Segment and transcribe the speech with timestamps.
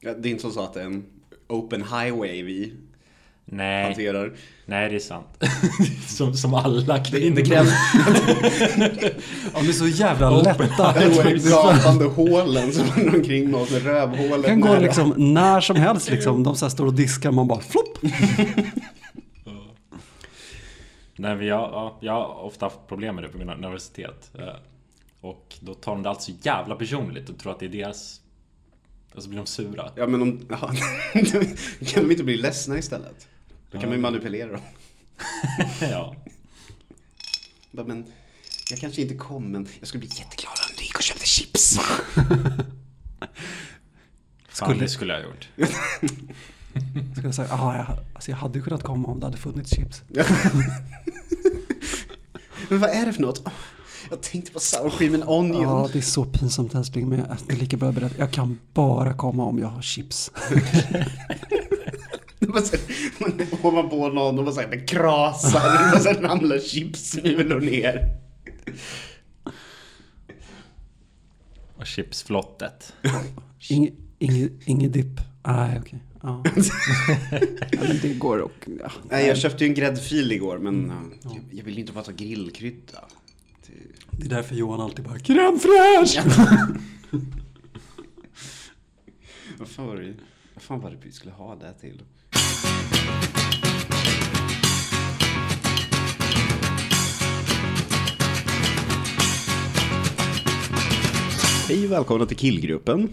[0.00, 1.04] Ja, det är inte så att det är en
[1.48, 2.72] open highway vi
[3.44, 4.32] Nej, hanterar.
[4.66, 5.26] nej det är sant.
[6.08, 7.44] som, som alla Det, det kvinnor.
[7.44, 7.68] krävs
[9.54, 10.94] Ja, de är så jävla lätta.
[11.50, 16.42] gapande hålen som rör omkring oss med rövhålet kan gå liksom när som helst liksom.
[16.42, 17.98] De så här står och diskar man bara flopp.
[21.16, 24.30] Nej, men jag, ja, jag har ofta haft problem med det på min universitet.
[24.38, 24.54] Eh,
[25.20, 28.19] Och då tar de det allt så jävla personligt och tror att det är deras...
[29.14, 29.92] Och så blir de sura.
[29.96, 30.72] Ja men om, ja,
[31.86, 33.28] kan de inte bli ledsna istället?
[33.70, 34.60] Då kan man ju manipulera dem.
[35.80, 36.16] ja.
[37.70, 38.04] Men
[38.70, 41.78] jag kanske inte kom men jag skulle bli jätteglad om du gick och köpte chips.
[44.48, 45.48] Fan, Skulle- det skulle jag ha gjort.
[47.16, 49.70] Ska jag säga, ah, jag, alltså jag hade ju kunnat komma om det hade funnits
[49.76, 50.02] chips.
[52.68, 53.44] men vad är det för något?
[54.10, 55.62] Jag tänkte på sour cream and onion.
[55.62, 58.14] Ja, det är så pinsamt älskling, men jag det är lika bra att berätta.
[58.18, 60.30] Jag kan bara komma om jag har chips.
[62.40, 62.80] Så här,
[63.20, 65.98] man ovanpå någon och bara såhär, det krasar.
[66.00, 68.16] Så här ramlar chipsmulor ner.
[71.76, 72.92] Och chipsflottet.
[73.68, 75.20] Inge, inge, inge dipp.
[75.46, 75.98] Nej, okej.
[76.22, 76.44] Ja.
[77.72, 78.68] ja, det går och...
[78.80, 78.90] Ja.
[79.10, 80.92] Nej, jag köpte ju en gräddfil igår men
[81.22, 83.04] ja, jag, jag vill inte bara ta grillkrydda.
[83.66, 86.22] Det- Det är därför Johan alltid bara crème fraîche!
[89.58, 90.14] Vad fan var det,
[90.54, 92.02] vad fan var det vi skulle ha det till?
[101.68, 103.08] Hej och välkomna till Killgruppen.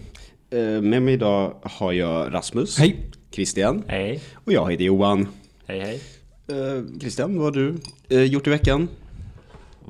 [0.50, 2.96] Eh, Med mig idag har jag Rasmus, Hej!
[3.30, 4.20] Christian Hej.
[4.34, 5.28] och jag heter Johan.
[5.66, 6.00] Hej hej.
[6.48, 7.74] Eh, Christian, vad har du
[8.08, 8.88] eh, gjort i veckan?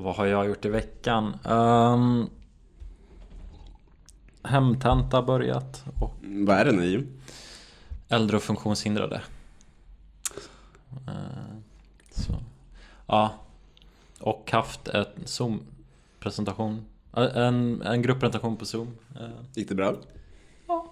[0.03, 1.33] Vad har jag gjort i veckan?
[1.45, 2.29] Um,
[4.43, 7.05] hemtenta börjat och Vad är den i?
[8.09, 9.21] äldre och funktionshindrade.
[11.07, 11.57] Eh,
[12.11, 12.33] så.
[13.07, 13.31] Ja.
[14.19, 16.85] Och haft en Zoom-presentation.
[17.17, 18.87] Eh, En, en grupppresentation på Zoom.
[19.19, 19.95] Eh, Gick det bra?
[20.67, 20.91] Ja.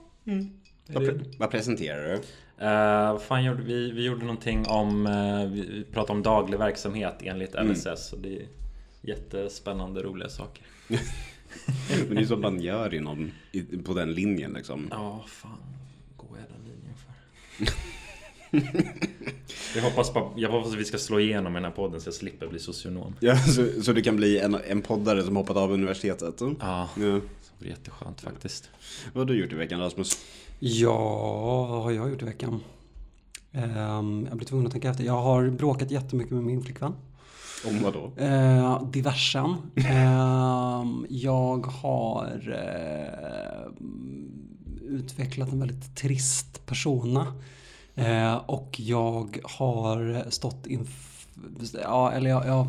[0.90, 2.22] Vad, pre- vad presenterar du?
[3.14, 3.92] Vad fan gjorde vi?
[3.92, 7.72] Vi gjorde någonting om, eh, vi pratade om daglig verksamhet enligt Mm.
[7.72, 8.14] LSS.
[8.14, 8.46] Och det
[9.08, 10.64] jättespännande roliga saker.
[12.08, 13.32] Men det är så man gör inom,
[13.86, 14.88] på den linjen liksom.
[14.92, 15.58] Ja, fan.
[16.18, 17.14] Går jag den linjen för?
[19.76, 22.08] jag, hoppas på, jag hoppas att vi ska slå igenom i den här podden så
[22.08, 23.16] jag slipper bli socionom.
[23.20, 26.36] Ja, så, så du kan bli en, en poddare som hoppat av universitetet?
[26.42, 26.90] Ja, Ja.
[26.96, 28.70] det vore jätteskönt faktiskt.
[29.14, 30.18] Vad har du gjort i veckan Rasmus?
[30.60, 30.98] Ja,
[31.70, 32.60] vad har jag gjort i veckan?
[33.52, 35.04] Ehm, jag blir tvungen att tänka efter.
[35.04, 36.94] Jag har bråkat jättemycket med min flickvän.
[37.66, 38.12] Om vad då?
[38.24, 39.56] Eh, diversen.
[39.76, 43.72] Ehm, jag har eh,
[44.90, 47.34] utvecklat en väldigt trist persona.
[47.96, 50.94] Eh, och jag har stått inför...
[51.84, 52.68] Ja, eller jag, jag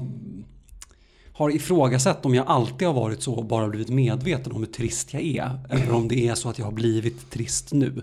[1.32, 5.12] har ifrågasatt om jag alltid har varit så och bara blivit medveten om hur trist
[5.12, 5.58] jag är.
[5.70, 8.02] Eller om det är så att jag har blivit trist nu.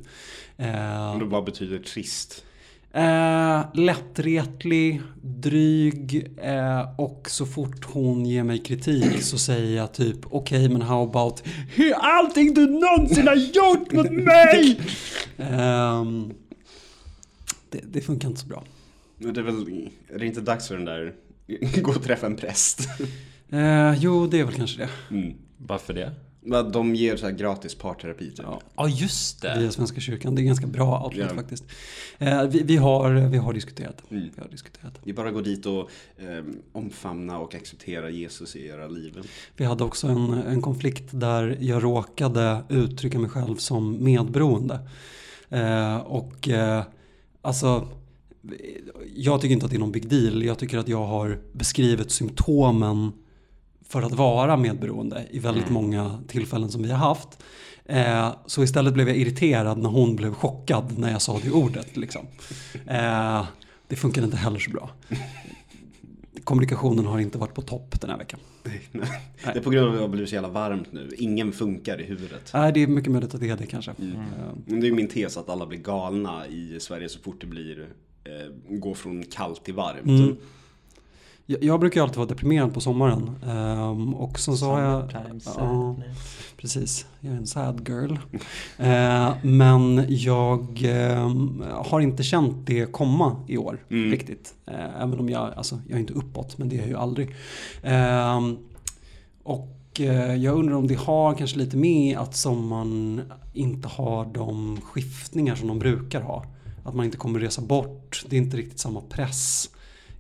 [0.57, 2.44] Eh, Och vad betyder trist?
[2.95, 10.17] Eh, lättretlig, dryg eh, och så fort hon ger mig kritik så säger jag typ
[10.29, 11.44] okej men how about
[11.95, 14.79] allting du någonsin har gjort mot mig?
[15.38, 16.34] Ehm,
[17.69, 18.63] det, det funkar inte så bra.
[19.17, 21.13] Men Det är väl, är det inte dags för den där,
[21.81, 22.79] gå och träffa en präst?
[23.50, 25.16] Eh, jo, det är väl kanske det.
[25.16, 25.34] Mm.
[25.57, 26.11] Varför det?
[26.45, 28.39] Men De ger så här gratis parterapi typ.
[28.44, 28.61] Ja.
[28.75, 29.56] Ja, just det.
[29.59, 30.35] Via Svenska kyrkan.
[30.35, 31.35] Det är ganska bra outlet Ja.
[31.35, 31.63] faktiskt.
[32.17, 34.03] Eh, vi, vi, har, vi har diskuterat.
[34.11, 34.29] Mm.
[34.35, 35.00] Vi har diskuterat.
[35.03, 39.17] Det är bara att gå dit och eh, omfamna och acceptera Jesus i era liv.
[39.57, 44.79] Vi hade också en, en konflikt där jag råkade uttrycka mig själv som medberoende.
[45.50, 46.84] Eh, och eh,
[47.41, 47.88] alltså,
[49.16, 50.44] jag tycker inte att det är någon big deal.
[50.44, 53.11] Jag tycker att jag har beskrivit symptomen
[53.90, 57.44] för att vara medberoende i väldigt många tillfällen som vi har haft.
[57.85, 61.97] Eh, så istället blev jag irriterad när hon blev chockad när jag sa det ordet.
[61.97, 62.26] Liksom.
[62.87, 63.46] Eh,
[63.87, 64.90] det funkar inte heller så bra.
[66.43, 68.40] Kommunikationen har inte varit på topp den här veckan.
[69.43, 71.09] Det är på grund av att det har blivit så jävla varmt nu.
[71.17, 72.52] Ingen funkar i huvudet.
[72.53, 73.91] Nej, det är mycket möjligt att det är det kanske.
[73.99, 74.11] Mm.
[74.16, 74.22] Eh,
[74.66, 77.47] Men det är ju min tes att alla blir galna i Sverige så fort det
[77.47, 77.88] blir
[78.23, 80.05] eh, går från kallt till varmt.
[80.05, 80.38] Mm.
[81.47, 83.29] Jag, jag brukar alltid vara deprimerad på sommaren.
[83.47, 85.11] Ehm, och sen så har jag...
[85.11, 85.47] Sadness.
[86.57, 87.05] precis.
[87.19, 88.15] Jag är en sad girl.
[88.77, 94.11] Eh, men jag ehm, har inte känt det komma i år Mm.
[94.11, 94.53] riktigt.
[94.65, 97.35] Eh, även om jag, alltså jag är inte uppåt, men det är jag ju aldrig.
[99.43, 103.21] Och eh, jag undrar om det har kanske lite med att sommaren
[103.53, 106.45] inte har de skiftningar som de brukar ha.
[106.83, 108.23] Att man inte kommer resa bort.
[108.29, 109.69] Det är inte riktigt samma press.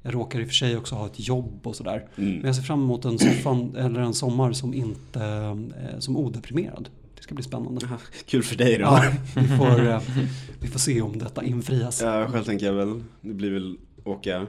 [0.05, 2.07] Jag råkar i och för sig också ha ett jobb och sådär.
[2.15, 2.33] Mm.
[2.35, 6.89] Men jag ser fram emot en, soffan, eller en sommar som inte eh, som odeprimerad.
[7.15, 7.87] Det ska bli spännande.
[8.25, 8.83] Kul för dig då.
[8.83, 10.01] Ja, vi, får, eh,
[10.59, 12.01] vi får se om detta infrias.
[12.01, 14.47] Ja, själv tänker jag väl, det blir väl åka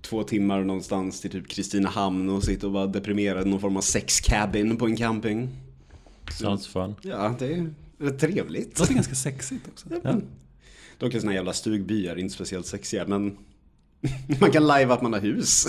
[0.00, 3.80] två timmar någonstans till typ Kristinehamn och sitta och vara deprimerad i någon form av
[3.80, 5.48] sexcabin på en camping.
[6.30, 6.94] Sounds fun.
[7.02, 8.74] Ja, det är rätt trevligt.
[8.74, 9.88] Det låter ganska sexigt också.
[10.02, 10.20] Ja.
[10.98, 13.36] Dock är såna jävla stugbyar inte speciellt sexiga, men
[14.40, 15.66] man kan live att man har hus.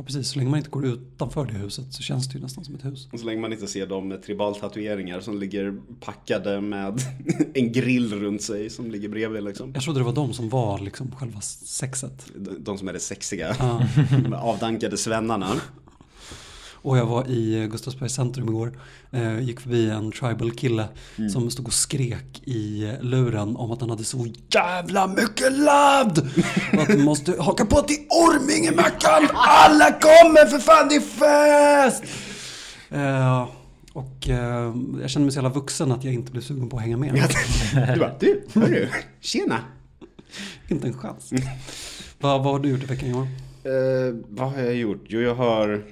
[0.00, 0.28] Ja, precis.
[0.28, 2.84] Så länge man inte går utanför det huset så känns det ju nästan som ett
[2.84, 3.08] hus.
[3.12, 7.00] Och så länge man inte ser de tribaltatueringar som ligger packade med
[7.54, 9.72] en grill runt sig som ligger bredvid liksom.
[9.74, 12.26] Jag trodde det var de som var liksom själva sexet.
[12.36, 13.56] De, de som är det sexiga.
[13.58, 13.82] Ja.
[14.24, 15.50] De avdankade svennarna.
[16.82, 18.78] Och jag var i Gustavsbergs centrum igår.
[19.12, 20.88] Eh, gick förbi en tribal kille
[21.32, 26.18] som stod och skrek i luren om att han hade så jävla mycket ladd!
[26.78, 29.28] Att du måste haka på till Ormingemackan!
[29.34, 31.00] Alla kommer för fan, det är
[31.90, 32.04] fest!
[32.90, 33.48] Eh,
[33.92, 36.82] och eh, jag kände mig så jävla vuxen att jag inte blev sugen på att
[36.82, 37.34] hänga med.
[37.94, 38.88] Du bara, du, hörru,
[39.20, 39.58] tjena.
[40.68, 41.30] inte en chans.
[42.20, 43.28] vad, vad har du gjort i veckan Johan?
[43.64, 45.04] Eh, vad har jag gjort?
[45.08, 45.84] Jo, jag har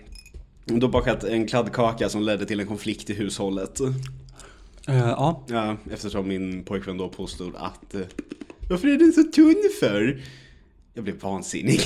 [0.75, 3.81] då bakat en kladdkaka som ledde till en konflikt i hushållet.
[3.81, 8.01] Eh, ja, Ja, eftersom min pojkvän då påstod att eh,
[8.71, 10.21] Varför är den så tunn för?
[10.95, 11.81] Jag blev vansinnig.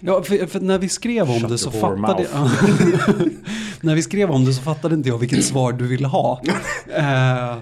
[0.00, 2.50] Ja, för, för när vi skrev om Shut det så fattade jag...
[3.80, 6.42] när vi skrev om det så fattade inte jag vilket svar du ville ha.
[6.96, 7.58] Eh,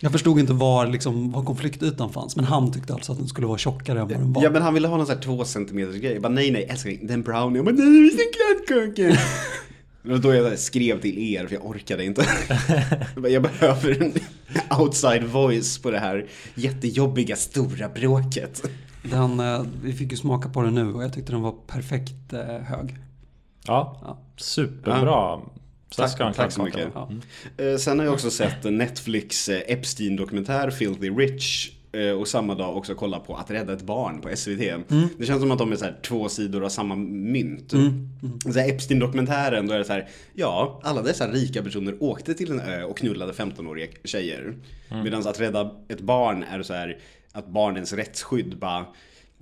[0.00, 2.36] jag förstod inte var, liksom, var konfliktytan fanns.
[2.36, 4.42] Men han tyckte alltså att den skulle vara tjockare än vad den var.
[4.42, 6.12] Ja men han ville ha någon sån här två centimeters grej.
[6.12, 7.58] Jag bara nej nej älskling, det är en brownie.
[7.58, 8.32] Jag bara nej det är en
[8.66, 9.20] kladdkaka.
[10.02, 12.26] Det var då jag skrev till er för jag orkade inte.
[13.28, 14.12] Jag behöver en
[14.80, 18.62] outside voice på det här jättejobbiga stora bråket.
[19.02, 22.32] Den, eh, vi fick ju smaka på den nu och jag tyckte den var perfekt
[22.32, 22.96] eh, hög.
[23.66, 24.18] Ja, Ja.
[24.36, 25.40] superbra.
[25.90, 26.94] Så Tack- ska en tack så mycket.
[26.94, 27.08] vara.
[27.72, 31.70] Eh, Sen har jag också sett Netflix Epstein-dokumentär Filthy Rich.
[31.92, 34.58] Eh, Och samma dag också kolla på Att rädda ett barn på SVT.
[35.18, 37.72] Det känns som att de är så här två sidor av samma mynt.
[38.42, 42.50] Så här Epstein-dokumentären, då är det så här, ja, alla dessa rika personer åkte till
[42.50, 44.54] en ö och knullade 15-åriga tjejer.
[45.04, 46.98] Medan att rädda ett barn är så här,
[47.32, 48.86] att barnens rättsskydd bara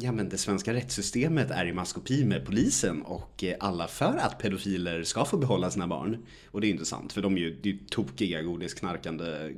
[0.03, 4.38] Ja men det svenska rättssystemet är i maskopi med polisen och eh, alla för att
[4.38, 6.26] pedofiler ska få behålla sina barn.
[6.50, 9.55] Och det är inte sant för de är ju, det är ju tokiga godisknarkande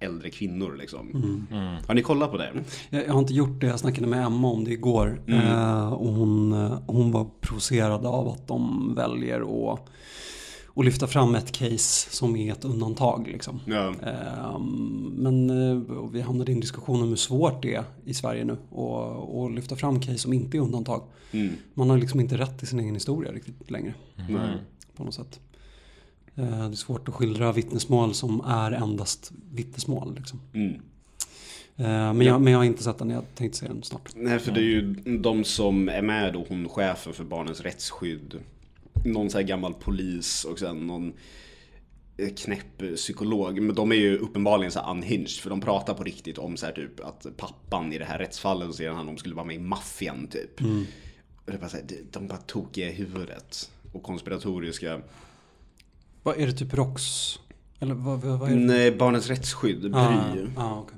[0.00, 1.08] äldre kvinnor liksom.
[1.86, 2.52] Har ni kollat på det?
[2.90, 5.22] Jag, jag har inte gjort det, jag snackade med Emma om det igår.
[5.26, 9.80] Eh, och hon, eh, hon var provocerad av att de väljer att,
[10.74, 13.28] att lyfta fram ett case som är ett undantag.
[13.32, 13.60] Liksom.
[13.66, 13.94] Ja.
[14.02, 18.14] Ehm, Men eh, och vi hamnade i en diskussion om hur svårt det är i
[18.14, 21.02] Sverige nu och, och lyfta fram case som inte är undantag.
[21.32, 21.52] Mm.
[21.74, 23.94] Man har liksom inte rätt till sin egen historia riktigt längre
[24.96, 25.40] på något sätt.
[26.38, 30.14] Eh, Det är svårt att skildra vittnesmål som är endast vittnesmål.
[30.16, 30.40] Liksom.
[30.54, 30.72] Mm.
[31.76, 34.12] Eh, Men, jag, men jag har inte sett den, jag tänkte se den snart.
[34.16, 38.34] Nej, för det är ju de som är med då, hon chefen för barnens rättsskydd.
[39.04, 41.12] Någon så här gammal polis och sen någon
[42.16, 43.60] eh, knäpp psykolog.
[43.62, 46.72] Men de är ju uppenbarligen så unhinged för de pratar på riktigt om så här
[46.72, 50.26] typ att pappan i det här rättsfallet säger han om skulle vara med i maffian
[50.26, 50.60] typ.
[50.60, 50.84] Mm.
[51.44, 53.70] Och det är bara så här, de- bara tokiga i huvudet.
[53.92, 55.00] Och konspiratoriska.
[56.28, 57.02] Vad är det typ ROX?
[57.80, 58.60] Eller vad, vad, är det?
[58.60, 59.92] Nej, barnens rättsskydd, Bry.
[59.92, 60.96] Ah, ah, okej.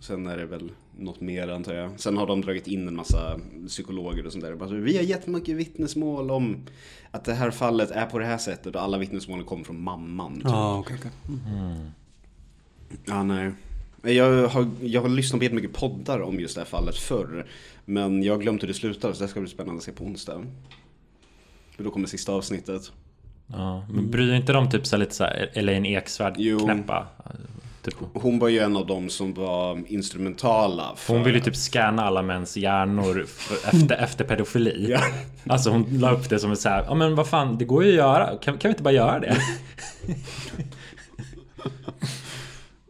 [0.00, 2.00] Sen är det väl något mer antar jag.
[2.00, 4.54] Sen har de dragit in en massa psykologer och sånt där.
[4.54, 6.56] Bara, Vi har jättemycket vittnesmål om
[7.10, 10.34] att det här fallet är på det här sättet och alla vittnesmålen kommer från mamman.
[10.34, 10.44] Typ.
[10.44, 11.10] Ja, okej, okej.
[11.48, 11.90] Mm.
[13.04, 13.52] Ja, nej.
[14.02, 17.46] Jag har, jag har lyssnat på jättemycket poddar om just det här fallet förr.
[17.84, 20.04] Men jag har glömt hur det slutar så det ska bli spännande att se på
[20.04, 20.44] onsdag.
[21.70, 22.92] För då kommer sista avsnittet.
[23.52, 27.06] Ja, men bryr inte de typ så lite så här Elaine Eksvärd knäppa?
[27.82, 27.94] Typ.
[28.14, 30.92] Hon var ju en av dem som var instrumentala.
[30.96, 33.26] För Hon vill ju typ scanna alla mäns hjärnor
[33.64, 34.86] efter, efter pedofili.
[34.90, 35.00] Ja.
[35.46, 37.84] Alltså hon la upp det som ett så här, ja men vad fan, det går
[37.84, 38.26] ju att göra.
[38.26, 39.36] Kan, kan vi inte bara göra det?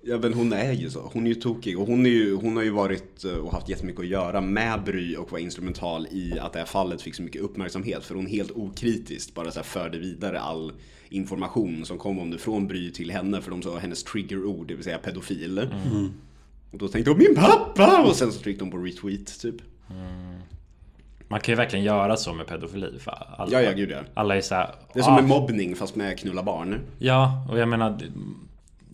[0.04, 1.10] Ja men hon är ju så.
[1.12, 3.68] Hon är ju tokig och hon, är ju, hon har ju varit eh, och haft
[3.68, 7.22] jättemycket att göra med Bry och var instrumental i att det här fallet fick så
[7.22, 8.04] mycket uppmärksamhet.
[8.04, 10.72] För hon helt okritiskt bara så här förde vidare all
[11.08, 14.74] information som kom om det från Bry till henne för de sa hennes triggerord, det
[14.74, 15.58] vill säga pedofil.
[16.72, 18.02] Och då tänkte hon min pappa!
[18.08, 19.56] Och sen så tryckte hon på retweet typ.
[21.28, 22.98] Man kan ju verkligen göra så med pedofili.
[22.98, 23.98] För alla, Ja, ja, gud ja.
[24.14, 26.80] alla är så här, Det är som ah, med mobbning fast med knulla barn.
[26.98, 27.98] Ja, och jag menar...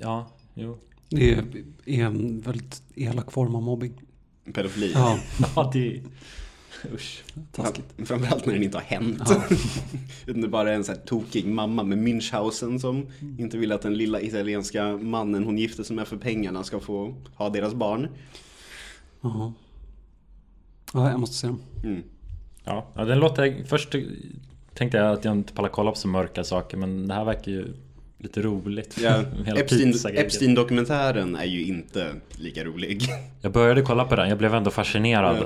[0.01, 0.79] Ja, jo.
[1.09, 1.45] Det är
[1.89, 3.93] är en väldigt elak form av mobbing.
[4.53, 4.93] Pedofili.
[4.95, 5.19] Ja,
[5.57, 6.03] Ja, det...
[6.95, 7.25] Usch.
[7.53, 7.95] taskigt.
[7.97, 9.23] Ja, Framförallt när det inte har hänt.
[10.27, 13.07] Utan det bara är en sån här tokig mamma med Münchhausen som
[13.39, 17.15] inte vill att den lilla italienska mannen hon gifte sig med för pengarna ska få
[17.35, 18.09] ha deras barn.
[19.21, 19.53] Jaha.
[20.93, 21.61] Ja, jag måste se dem.
[21.85, 22.03] Mm.
[22.65, 23.65] Ja, ja, den låter...
[23.65, 23.95] Först
[24.75, 27.53] tänkte jag att jag inte pallar kolla på så mörka saker, men det här verkar
[27.53, 27.75] ju
[28.19, 28.99] lite roligt.
[29.03, 29.95] Ja, Hela Epstein.
[30.15, 33.03] Epstein-dokumentären är ju inte lika rolig.
[33.43, 35.37] Jag började kolla på den, jag blev ändå fascinerad.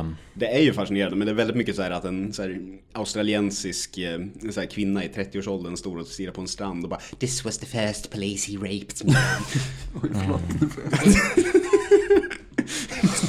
[0.00, 2.42] Ehm, Det är ju fascinerande men det är väldigt mycket så här att en så
[2.42, 2.60] här
[2.92, 4.18] australiensisk eh,
[4.52, 7.58] så här kvinna i 30-årsåldern står och stirrar på en strand och bara This was
[7.58, 9.14] the first place he raped me.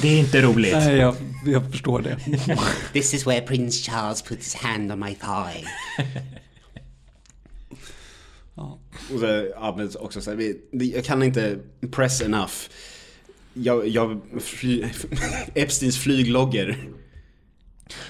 [0.02, 0.72] det är inte roligt.
[0.72, 2.18] Nej, jag, jag förstår det.
[2.92, 5.66] This is where Prince Charles put his hand on my thigh.
[8.56, 8.78] Ja.
[9.14, 11.58] Och så, ja, men också så här, jag kan inte
[11.90, 12.52] press enough.
[13.54, 14.84] Jag, jag fly,
[15.54, 16.78] Epsteins flyglogger.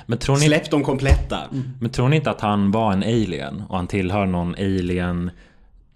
[0.07, 1.41] Men tror, ni, Släpp dem kompletta.
[1.81, 3.63] men tror ni inte att han var en alien?
[3.69, 5.31] Och han tillhör någon alien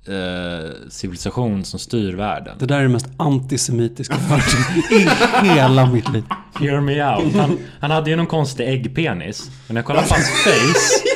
[0.06, 2.56] eh, civilisation som styr världen?
[2.58, 4.14] Det där är det mest antisemitiska
[4.90, 6.24] i hela mitt liv.
[6.60, 7.34] Hear me out.
[7.34, 9.50] Han, han hade ju någon konstig äggpenis.
[9.66, 11.07] Men när jag kollar på hans face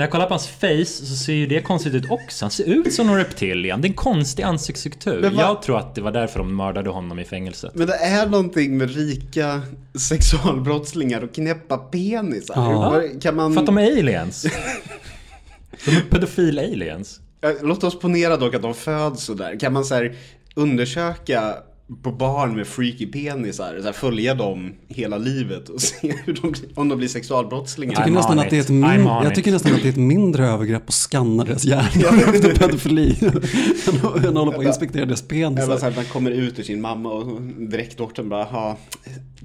[0.00, 2.44] När jag kollar på hans face så ser ju det konstigt ut också.
[2.44, 3.80] Han ser ut som någon reptilian.
[3.80, 5.32] Det är en konstig ansiktsstruktur.
[5.38, 7.74] Jag tror att det var därför de mördade honom i fängelset.
[7.74, 9.62] Men det är någonting med rika
[10.08, 12.54] sexualbrottslingar och knäppa penisar.
[12.56, 13.02] Ja.
[13.20, 13.52] Kan man...
[13.52, 14.42] För att de är aliens.
[15.84, 17.20] De är pedofil-aliens.
[17.62, 19.60] Låt oss ponera dock att de föds sådär.
[19.60, 20.08] Kan man så
[20.54, 21.54] undersöka
[22.02, 26.52] på barn med freaky penisar, så här, följa dem hela livet och se hur de,
[26.52, 27.92] blir- om de blir sexualbrottslingar?
[27.94, 29.96] Jag tycker, nästan att det är ett min- jag tycker nästan att det är ett
[29.96, 33.16] mindre övergrepp att skanna deras hjärnor efter pedofili.
[33.22, 35.80] än att- hålla på och inspektera deras Eller så penisar.
[35.90, 38.78] här, man kommer ut ur sin mamma och direktdoktorn bara, ja,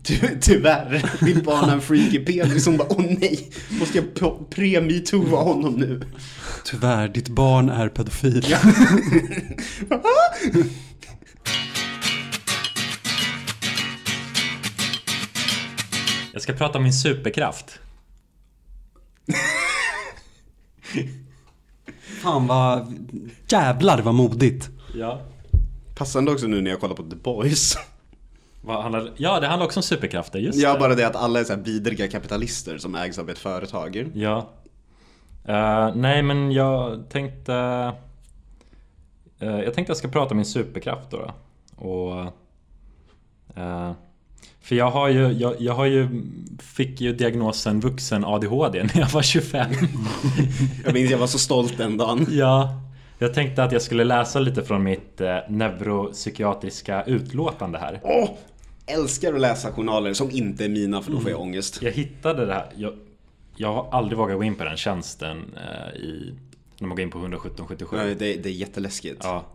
[0.04, 2.66] ty, tyvärr, mitt barn har en freaky penis.
[2.66, 3.50] Hon bara, åh nej,
[3.80, 6.02] måste jag po- pre-metooa honom nu?
[6.66, 8.46] Tyvärr, ditt barn är pedofil.
[16.36, 17.80] Jag ska prata om min superkraft.
[22.22, 22.96] Fan vad...
[23.48, 24.70] Jävlar vad modigt.
[24.96, 25.22] Ja.
[25.96, 27.78] Passande också nu när jag kollar på The Boys.
[28.62, 29.12] Vad handlar...
[29.18, 30.40] Ja, det handlar också om superkrafter.
[30.40, 30.80] Just Ja, det.
[30.80, 34.12] bara det att alla är så här vidriga kapitalister som ägs av ett företag.
[34.14, 34.50] Ja.
[35.46, 37.54] Eh, nej, men jag tänkte...
[39.40, 41.18] eh, jag tänkte jag ska prata om min superkraft då.
[41.18, 41.34] då.
[41.90, 42.22] Och...
[43.62, 43.92] eh,
[44.66, 46.08] för jag har ju, jag, jag har ju,
[46.60, 49.72] fick ju diagnosen vuxen ADHD när jag var 25.
[50.86, 52.28] Jag minns jag var så stolt den dagen.
[52.30, 52.82] ja.
[53.20, 58.00] Jag tänkte att jag skulle läsa lite från mitt eh, neuropsykiatriska utlåtande här.
[58.04, 58.30] Åh!
[58.86, 61.82] Älskar att läsa journaler som inte är mina för då får jag ångest.
[61.82, 62.66] Jag hittade det här.
[62.76, 62.94] Jag,
[63.58, 66.34] jag har aldrig vågat gå in på den tjänsten eh, i,
[66.80, 67.98] när man går in på 11777.
[67.98, 69.22] Ja, Det, det är jätteläskigt.
[69.24, 69.46] Ja.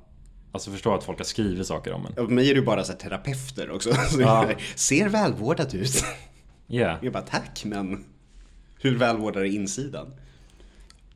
[0.53, 2.13] Alltså förstå att folk har skrivit saker om en.
[2.17, 3.95] Ja, mig är ju bara så terapeuter också.
[4.11, 4.47] Så Ja.
[4.51, 6.05] jag ser välvårdad ut.
[6.73, 6.99] Ja.
[7.03, 8.05] Jag bara tack men
[8.81, 10.15] hur välvårdad är insidan?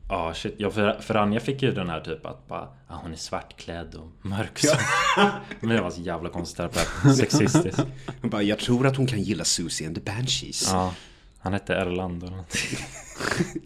[0.09, 0.55] Ja shit.
[0.57, 3.95] Ja, för, för Anja fick ju den här typ att bara, ah, hon är svartklädd
[3.95, 4.75] och mörk så.
[5.59, 7.17] Men det var så jävla konstigt terapeut.
[7.17, 7.81] Sexistiskt.
[8.21, 10.69] Jag bara, jag tror att hon kan gilla Susie and the Banshees.
[10.71, 10.93] Ja.
[11.39, 12.77] Han hette Erland eller någonting.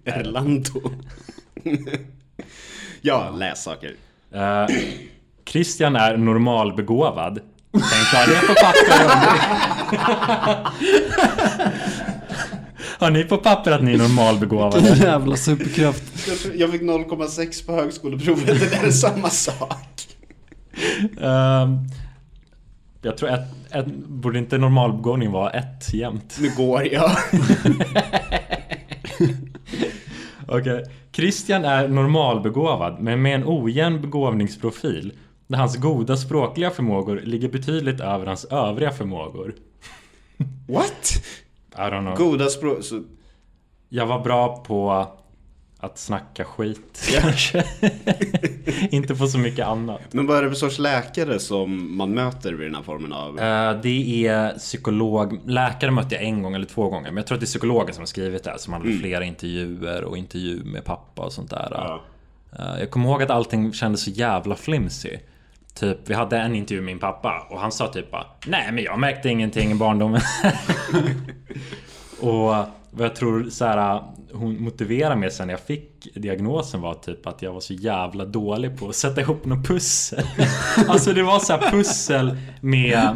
[0.06, 0.82] Erlando.
[3.02, 3.96] ja, läs saker.
[4.32, 4.66] Eh,
[5.50, 7.40] Christian är normalbegåvad.
[7.72, 9.20] Det är på papper.
[13.00, 14.90] Har ni på papper att ni är normalbegåvade?
[14.98, 16.04] Jävla superkraft.
[16.56, 20.08] Jag, fick 0,6 på högskoleprovet, det där är samma sak.
[21.22, 21.78] Ehm,
[23.02, 26.38] jag tror att ett, borde inte normalbegåvning vara ett jämt?
[26.42, 27.12] Nu går jag.
[30.48, 30.84] Okej.
[31.12, 35.14] Christian är normalbegåvad men med en ojämn begåvningsprofil
[35.50, 39.54] där hans goda språkliga förmågor ligger betydligt över hans övriga förmågor.
[40.68, 41.24] What?
[41.74, 42.18] I don't know.
[42.30, 42.84] Goda språk...
[42.84, 43.04] Så,
[43.90, 45.08] Jag var bra på
[45.82, 47.64] att snacka skit kanske.
[48.92, 50.02] Inte på så mycket annat.
[50.12, 53.40] men vad är det för sorts läkare som man möter vid den här formen av...
[53.40, 57.36] Eh, det är psykolog, läkare mötte jag en gång eller två gånger Men jag tror
[57.36, 60.64] att det är psykologen som har skrivit det här Som hade flera intervjuer och intervju
[60.64, 62.02] med pappa och sånt där Ja.
[62.60, 65.18] Eh, Jag kommer ihåg att allting kändes så jävla flimsy
[65.74, 68.84] Typ, vi hade en intervju med min pappa och han sa typ bara Nej men
[68.84, 70.22] jag märkte ingenting i barndomen
[72.20, 72.56] Och
[72.92, 77.28] vad jag tror så här, hon motiverade mig sen när jag fick diagnosen var typ
[77.28, 80.24] att jag var så jävla dålig på att sätta ihop något pussel.
[80.88, 83.16] alltså det var så här pussel med,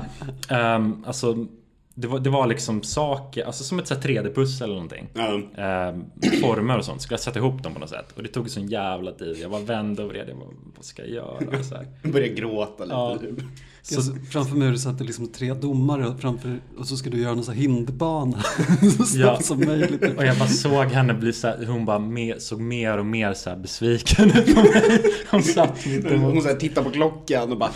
[0.50, 1.48] um, alltså
[1.96, 5.08] det var, det var liksom saker, alltså som ett så här 3D-pussel eller någonting.
[5.14, 5.34] Ja.
[5.34, 5.96] Eh,
[6.42, 7.02] former och sånt.
[7.02, 8.12] Skulle jag sätta ihop dem på något sätt.
[8.16, 9.38] Och det tog sån jävla tid.
[9.42, 10.30] Jag var vänd och vred.
[10.30, 11.64] Jag bara, vad ska jag göra?
[11.64, 11.88] Så här.
[12.12, 12.96] Börjar gråta lite.
[12.96, 13.18] Ja.
[13.22, 13.40] typ.
[13.82, 17.36] Så, framför mig har du satt liksom tre domare framför, och så ska du göra
[17.36, 18.42] någon sån här hindbana.
[18.98, 19.40] så snabbt Ja.
[19.42, 20.18] som möjligt.
[20.18, 23.34] Och jag bara såg henne bli så här, hon bara mer, såg mer och mer
[23.34, 25.02] så här besviken ut på mig.
[25.32, 27.72] Hon satt mitt Hon så här tittar på klockan och bara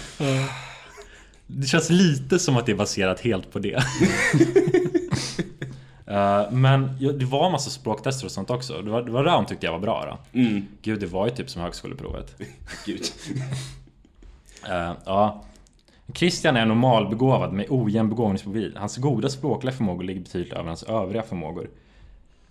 [1.47, 3.83] Det känns lite som att det är baserat helt på det.
[6.09, 8.81] Eh, men ja, det var en massa språktester och sånt också.
[8.81, 10.39] Det var, det var hon tyckte jag var bra då.
[10.39, 12.35] mm, Gud, det var ju typ som högskoleprovet.
[12.85, 13.01] gud.
[14.69, 15.43] Eh, ja.
[16.15, 18.77] Christian är normalbegåvad med ojämn begåvningsprofil.
[18.79, 21.69] Hans goda språkliga förmågor ligger betydligt över hans övriga förmågor.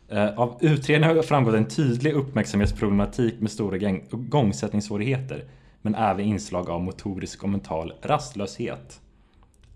[0.09, 5.45] Eh, av utredningen har framgått en tydlig uppmärksamhetsproblematik med stora gång- igångsättningssvårigheter.
[5.87, 9.01] Men även inslag av motorisk och mental rastlöshet.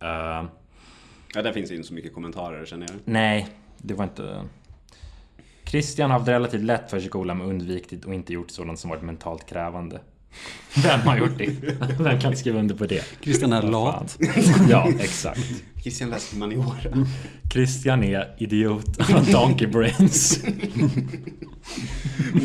[0.01, 0.45] Eh,
[1.35, 2.99] Ja, där finns det inte så mycket kommentarer känner jag.
[3.05, 3.49] nej,
[3.79, 4.45] det var inte...
[5.65, 8.79] Christian har haft relativt lätt för sig i skolan men undvikit och inte gjort sådant
[8.79, 10.01] som varit mentalt krävande.
[10.75, 11.51] Vem har gjort det?
[11.99, 13.05] Vem kan skriva under på det?
[13.21, 14.19] Christian är lat.
[14.71, 15.41] Ja, exakt.
[15.83, 17.07] Christian läser humaniora.
[17.53, 18.99] Christian är idiot.
[19.33, 20.41] Donkey brains.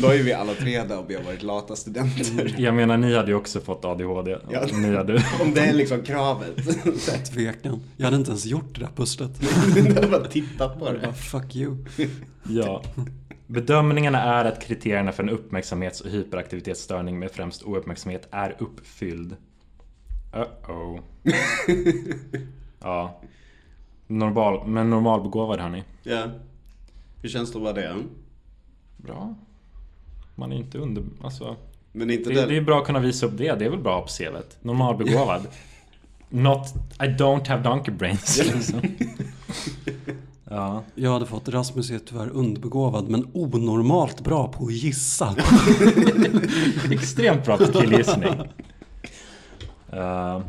[0.02, 2.54] Då är vi alla tre där och vi har varit lata studenter.
[2.58, 4.38] Jag menar, ni hade ju också fått ADHD.
[4.50, 4.66] Ja.
[4.72, 5.24] Ni hade...
[5.40, 6.56] Om det är liksom kravet.
[7.32, 7.80] Tvekan.
[7.96, 9.30] Jag hade inte ens gjort det där pusslet.
[9.76, 10.98] Jag har bara tittat på det.
[10.98, 11.76] bara, fuck you.
[12.48, 12.82] Ja.
[13.46, 19.36] Bedömningarna är att kriterierna för en uppmärksamhets och hyperaktivitetsstörning med främst ouppmärksamhet är uppfylld.
[20.32, 21.00] Uh-oh.
[22.80, 23.20] Ja.
[24.06, 25.84] Normal, men normalbegåvad hörni.
[26.02, 26.26] Ja.
[27.22, 27.96] Hur känns det att vara det?
[28.96, 29.34] Bra.
[30.34, 31.04] Man är inte under...
[31.22, 31.56] Alltså...
[31.92, 32.48] Men inte Det, den...
[32.48, 33.54] det är bra att kunna visa upp det.
[33.58, 34.58] Det är väl bra på CVt.
[34.62, 35.46] Normalbegåvad.
[36.28, 36.74] Not...
[37.00, 38.38] I don't have donkey brains.
[38.54, 38.80] Liksom.
[40.50, 40.82] Ja.
[40.94, 45.34] Jag hade fått Rasmus är tyvärr underbegåvad men onormalt bra på att gissa.
[46.90, 48.34] Extremt bra på killgissning.
[49.92, 50.40] Uh,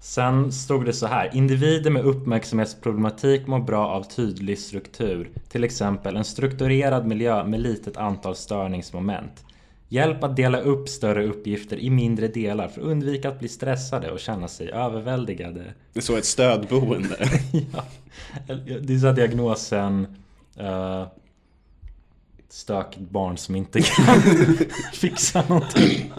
[0.00, 1.30] sen stod det så här.
[1.36, 5.30] Individer med uppmärksamhetsproblematik mår bra av tydlig struktur.
[5.48, 9.44] Till exempel en strukturerad miljö med litet antal störningsmoment.
[9.94, 14.10] Hjälp att dela upp större uppgifter i mindre delar för att undvika att bli stressade
[14.10, 15.74] och känna sig överväldigade.
[15.92, 17.16] Det är så ett stödboende.
[17.72, 17.84] ja.
[18.80, 20.06] Det är så diagnosen
[20.60, 21.06] uh,
[22.48, 24.22] Stökigt barn som inte kan
[24.92, 26.12] fixa någonting.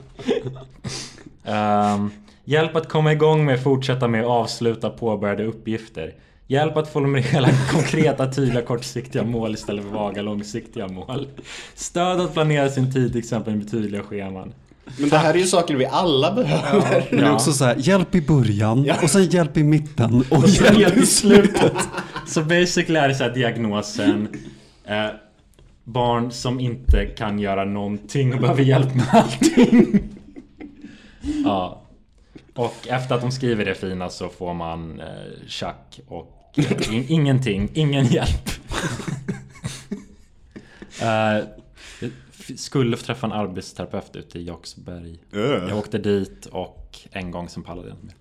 [1.43, 2.11] Ehm,
[2.43, 6.15] hjälp att komma igång med, fortsätta med och avsluta påbörjade uppgifter.
[6.47, 11.27] Hjälp att formulera konkreta, tydliga, kortsiktiga mål istället för vaga, långsiktiga mål.
[11.75, 14.53] Stöd att planera sin tid, till exempel med tydliga scheman.
[14.99, 17.07] Men det här är ju saker vi alla behöver.
[17.09, 17.33] Men det är Ja.
[17.35, 18.95] också så här, hjälp i början Ja.
[19.03, 21.73] och sen hjälp i mitten och Och hjälp helt i slutet.
[22.27, 24.27] Så basically är det så här diagnosen
[24.85, 25.05] eh,
[25.83, 29.99] Barn som inte kan göra någonting och behöver hjälp med allting.
[31.45, 31.81] Ja.
[32.55, 35.05] Och efter att de skriver det fina så får man eh,
[35.47, 38.49] tjack och in, ingenting, ingen hjälp.
[41.01, 41.47] eh,
[42.47, 45.19] jag skulle träffa en arbetsterapeut ute i Jakobsberg.
[45.31, 48.15] Jag åkte dit och en gång sen pallade jag inte mer.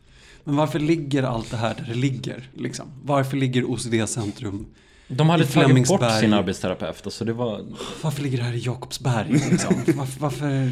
[0.44, 2.48] Men varför ligger allt det här där det ligger?
[2.54, 2.86] Liksom?
[3.02, 4.66] Varför ligger OCD-centrum?
[5.08, 7.66] De hade tagit bort sin arbetsterapeut, så det var...
[8.02, 9.32] Varför ligger det här i Jakobsberg?
[9.50, 9.74] Liksom?
[9.96, 10.20] Varför?
[10.20, 10.70] varför?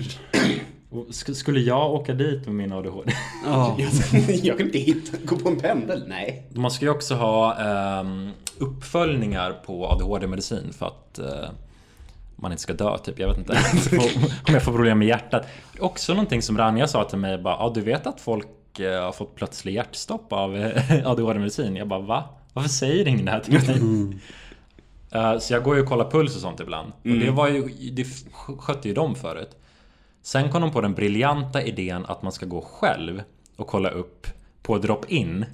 [0.92, 3.12] Sk- Skulle jag åka dit med min ADHD?
[3.46, 3.76] Ja.
[4.42, 6.46] Jag kan inte hitta, gå på en pendel, nej.
[6.54, 11.48] Man ska ju också ha ehm, uppföljningar på ADHD-medicin för att eh,
[12.36, 13.18] man inte ska dö typ.
[13.18, 13.52] Jag vet inte.
[14.48, 15.46] Om jag får problem med hjärtat.
[15.80, 17.38] Också någonting som Ranja sa till mig.
[17.38, 21.76] Bara, ja, du vet att folk eh, har fått plötslig hjärtstopp av eh, ADHD-medicin?
[21.76, 22.24] Jag bara va?
[22.52, 24.18] Varför säger ingen det här till mig?
[25.14, 26.92] Eh, så jag går ju och kollar puls och sånt ibland.
[26.92, 28.04] Och det var ju, det
[28.58, 29.56] skötte ju de förut.
[30.22, 33.22] Sen kom de på den briljanta idén att man ska gå själv
[33.56, 34.26] och kolla upp
[34.62, 35.44] på drop-in.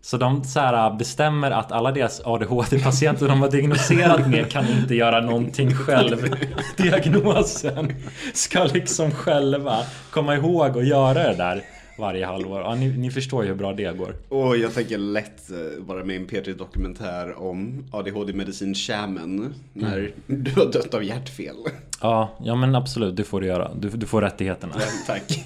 [0.00, 4.68] Så de så här äh, bestämmer att alla deras ADHD-patienter de har diagnoserat med kan
[4.68, 6.36] inte göra någonting själv.
[6.76, 7.94] Diagnosen
[8.34, 9.78] ska liksom själva
[10.10, 11.62] komma ihåg och göra det där
[12.02, 12.60] varje halvår.
[12.60, 14.14] Ja, ni, ni förstår ju hur bra det går.
[14.28, 20.50] Och jag tänker lätt eh, vara med i en P3-dokumentär om ADHD-medicin Shaman när du
[20.50, 21.56] har dött av hjärtfel.
[22.00, 23.74] Ja, ja men absolut, det får du göra.
[23.74, 24.74] Du, du får rättigheterna.
[24.78, 25.44] Ja, tack.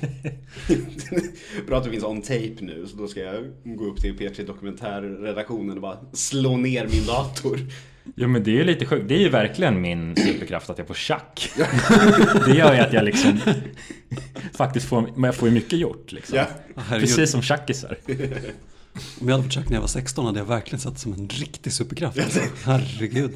[1.67, 4.47] Bra att det finns on tape nu, så då ska jag gå upp till P3
[4.47, 7.59] Dokumentärredaktionen och bara slå ner min dator.
[8.15, 9.09] Jo men det är ju lite sjukt.
[9.09, 11.51] Det är ju verkligen min superkraft att jag får schack.
[12.47, 13.41] Det gör ju att jag liksom
[14.53, 16.39] faktiskt får, men jag får ju mycket gjort liksom.
[16.39, 16.47] Ja.
[16.89, 17.99] Precis som tjackisar.
[19.21, 21.13] Om jag hade fått schack när jag var 16 hade jag verkligen sett det som
[21.13, 22.19] en riktig superkraft.
[22.19, 22.41] Alltså.
[22.65, 23.33] Herregud.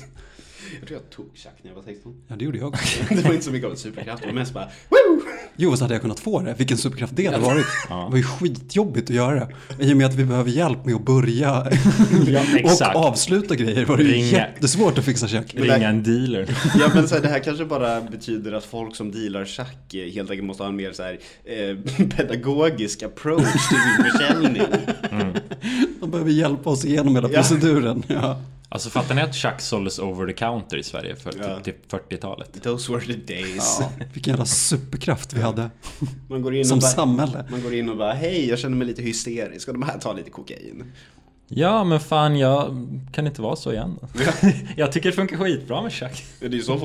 [0.79, 2.15] Jag tror jag tog tjack när jag var 16.
[2.29, 2.99] Ja, det gjorde jag också.
[3.15, 5.21] Det var inte så mycket av en superkraft, det var mest bara Woo!
[5.57, 6.55] Jo, så hade jag kunnat få det.
[6.59, 7.67] Vilken superkraft det hade varit.
[7.89, 8.05] Ja.
[8.05, 9.35] Det var ju skitjobbigt att göra
[9.79, 9.85] det.
[9.85, 11.67] I och med att vi behöver hjälp med att börja
[12.27, 12.43] Ja,
[12.95, 14.27] och avsluta grejer var det ju Ringa.
[14.27, 16.57] jättesvårt att fixa det- Ringa en dealer.
[16.79, 20.13] Ja men så här, det här kanske bara betyder att folk som dealar schack eh,
[20.13, 24.63] helt enkelt måste ha en mer så här, eh, pedagogisk approach till sin försäljning.
[26.01, 27.35] De behöver hjälpa oss igenom hela Ja.
[27.35, 28.03] proceduren.
[28.07, 28.41] Ja.
[28.73, 31.61] Alltså fattar ni att schack såldes over the counter i Sverige för Ja.
[31.61, 32.63] typ, typ 40-talet?
[32.63, 33.77] Those were the days.
[33.81, 35.71] Ja, vilken jävla superkraft vi hade
[36.29, 37.45] Man går in som och bara, samhälle.
[37.51, 40.13] man går in och bara hej jag känner mig lite hysterisk, ska de här ta
[40.13, 40.93] lite kokain?
[41.53, 43.99] Ja men fan jag kan inte vara så igen.
[44.77, 46.25] jag tycker det funkar skitbra med schack.
[46.41, 46.79] Det är ju så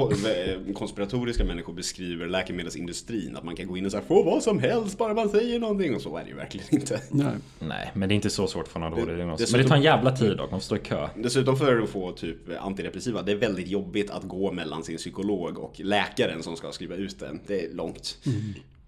[0.75, 4.97] konspiratoriska människor beskriver läkemedelsindustrin, att man kan gå in och säga få vad som helst
[4.97, 7.01] bara man säger någonting och så är det ju verkligen inte.
[7.11, 7.25] Nej.
[7.59, 9.39] Nej men det är inte så svårt en ADHD-diagnos.
[9.39, 11.07] Det- Men det tar en jävla tid dock, man får stå i kö.
[11.15, 15.57] Dessutom för att få typ antidepressiva, det är väldigt jobbigt att gå mellan sin psykolog
[15.57, 17.39] och läkaren som ska skriva ut den.
[17.47, 18.17] Det är långt.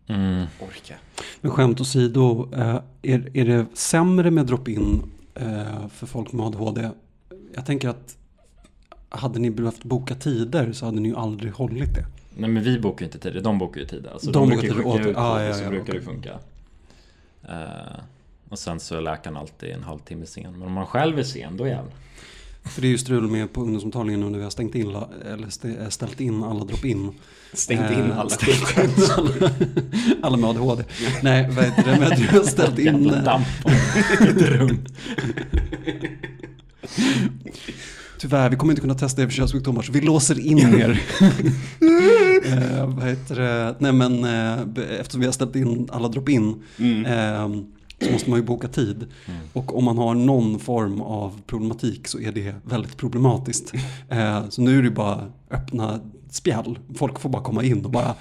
[0.09, 0.45] Mm.
[0.59, 0.93] Orka.
[1.41, 5.03] Men skämt åsido, eh, är, är det sämre med drop-in
[5.89, 6.89] för folk med ADHD?
[7.53, 8.17] Jag tänker att
[9.09, 12.05] hade ni behövt boka tider så hade ni ju aldrig hållit det.
[12.37, 14.11] Nej men vi bokar ju inte tider, de bokar ju tider.
[14.11, 15.99] Alltså, De de, brukar ju skicka åt- ut ah, ah, ja, så ja, brukar okej.
[15.99, 16.39] det funka.
[17.49, 17.99] Eh,
[18.49, 20.51] och sen så är läkaren alltid en halvtimme sen.
[20.51, 21.93] Men om man själv är sen, då jävlar.
[22.71, 24.95] För det är ju strul med på ungdomsmottagningen nu när vi har stängt in,
[25.33, 27.11] eller st- ställt in alla drop-in.
[27.53, 29.51] Stängt in Eh, alla stängt in alla,
[30.21, 30.83] alla med ADHD.
[31.23, 31.99] Nej, vad heter det?
[31.99, 33.09] Men att vi har ställt in...
[33.09, 33.45] Eh, damp
[34.21, 34.79] i ett rum.
[38.19, 41.01] Tyvärr, vi kommer inte kunna testa er för könssjukdomar så vi låser in er.
[42.45, 43.75] eh, vad heter det?
[43.79, 44.59] Nej men eh,
[44.99, 47.05] eftersom vi har ställt in alla drop-in Mm.
[47.05, 47.63] eh,
[48.01, 49.07] så måste man ju boka tid.
[49.53, 53.73] Och om man har någon form av problematik så är det väldigt problematiskt.
[54.09, 56.79] Eh, så nu är det bara öppna spjäll.
[56.95, 58.15] Folk får bara komma in och bara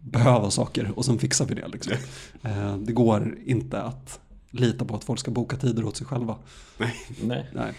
[0.00, 1.68] behöva saker och sen fixar vi det.
[1.68, 1.92] Liksom.
[2.42, 6.36] Eh, det går inte att lita på att folk ska boka tider åt sig själva.
[7.22, 7.50] Nej.
[7.52, 7.72] Nej.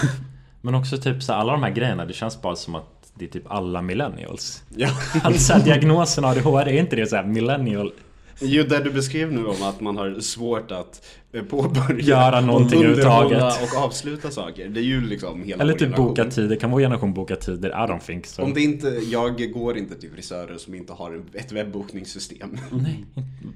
[0.60, 3.24] Men också typ så här, alla de här grejerna, det känns bara som att det
[3.24, 4.62] är typ alla millennials.
[4.76, 4.88] Ja.
[5.22, 7.92] Alltså diagnosen ADHD, är inte det så här millennial?
[8.40, 11.06] Jo, där du beskrev nu om att man har svårt att
[11.48, 13.42] påbörja Göra någonting överhuvudtaget.
[13.42, 14.68] och avsluta saker.
[14.68, 17.68] Det är ju liksom hela Eller typ boka tider, kan vår generation boka tider?
[17.68, 18.42] I don't think so.
[18.42, 22.58] Om det inte, jag går inte till frisörer som inte har ett webbokningssystem.
[22.70, 23.04] Nej,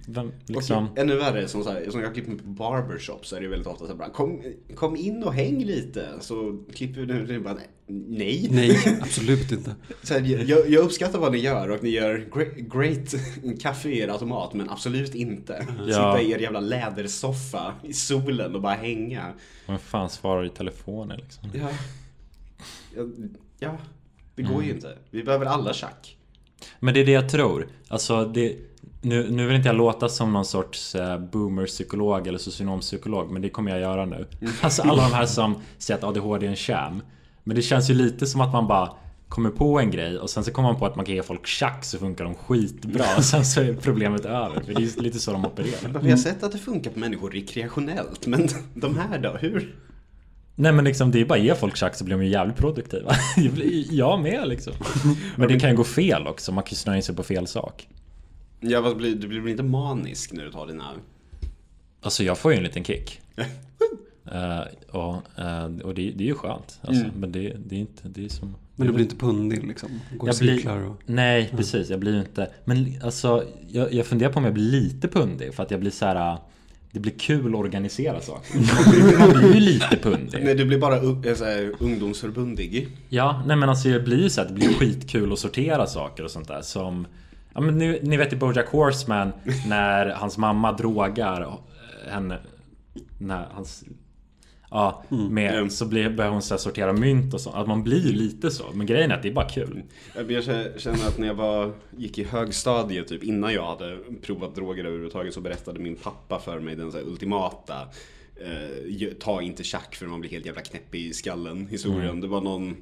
[0.09, 0.89] vem, liksom...
[0.89, 3.49] Och ännu värre, som, så här, som jag klipper mig på barbershop så är det
[3.49, 4.43] väldigt ofta så här, bara, kom,
[4.75, 6.07] kom in och häng lite.
[6.21, 7.57] Så klipper du det bara,
[7.87, 8.49] nej.
[8.51, 9.75] Nej, absolut inte.
[10.03, 13.15] Så här, jag, jag uppskattar vad ni gör och ni gör great, great
[13.61, 15.67] kaffe i er automat men absolut inte.
[15.79, 15.85] Ja.
[15.87, 19.33] Sitta i er jävla lädersoffa i solen och bara hänga.
[19.67, 21.51] Vem fan svarar i telefonen liksom?
[21.55, 21.69] Ja,
[22.97, 23.03] ja,
[23.59, 23.77] ja
[24.35, 24.99] det går ju inte.
[25.11, 26.17] Vi behöver alla schack.
[26.81, 27.69] Men det är det jag tror.
[27.89, 28.57] Alltså det...
[29.05, 33.49] Nu, nu vill inte jag låta som någon sorts eh, boomer-psykolog eller socionompsykolog Men det
[33.49, 34.27] kommer jag göra nu.
[34.61, 37.03] Alltså alla de här som säger att ADHD är en sham.
[37.45, 38.93] Men det känns ju lite som att man bara
[39.33, 41.47] kommer på en grej och sen så kommer man på att man kan ge folk
[41.47, 43.05] schack så funkar de skitbra.
[43.17, 44.61] Och sen så är problemet över.
[44.61, 46.01] För det är lite så de opererar.
[46.03, 49.77] Vi har sett att det funkar på människor rekreationellt men de här då, hur?
[50.55, 52.57] Nej men liksom det är bara att ge folk schack så blir de ju jävligt
[52.57, 53.13] produktiva.
[53.91, 54.73] Jag med liksom.
[55.37, 56.53] Men det kan ju gå fel också.
[56.53, 57.89] Man kan ju snöa in sig på fel sak.
[58.61, 60.93] Ja, blir, du blir inte manisk när du tar dina...
[62.03, 63.21] Alltså jag får ju en liten kick.
[64.33, 66.81] Eh, och eh, och det, det är ju skönt.
[66.83, 67.21] Alltså, Mm.
[67.21, 68.09] Men det, det är inte...
[68.09, 68.55] Det är som...
[68.77, 70.01] Men du blir inte pundig liksom?
[70.17, 71.03] Går Jag blir- och...
[71.07, 71.91] Nej, precis.
[71.91, 72.51] Jag blir inte...
[72.65, 75.55] Men alltså, jag, jag funderar på om jag blir lite pundig.
[75.55, 76.39] För att jag blir så här...
[76.91, 78.55] Det blir kul att organisera saker.
[79.19, 80.41] Man blir, ju lite pundig.
[80.45, 82.89] Nej, du blir bara eh, här, ungdomsförbundig.
[83.09, 86.25] Ja, nej men alltså jag blir ju så att det blir skitkul att sortera saker
[86.25, 87.07] och sånt där som
[87.55, 89.33] Ja men ni, ni vet i Bojack Horseman
[89.69, 91.59] när hans mamma drogar
[92.11, 92.39] henne
[93.19, 93.85] när hans
[94.73, 95.71] Ja, med, Mm.
[95.71, 97.51] så blir, börjar hon så sortera mynt och så.
[97.51, 98.65] Att man blir ju lite så.
[98.75, 99.83] Men grejen är att det är bara kul.
[100.29, 100.45] Jag
[100.81, 105.35] känner att när jag var, gick i högstadiet, typ innan jag hade provat droger överhuvudtaget,
[105.35, 107.75] så berättade min pappa för mig den så ultimata
[108.37, 112.21] eh, ta inte tjack för man blir helt jävla knäpp i skallen historien.
[112.21, 112.77] Det var någon,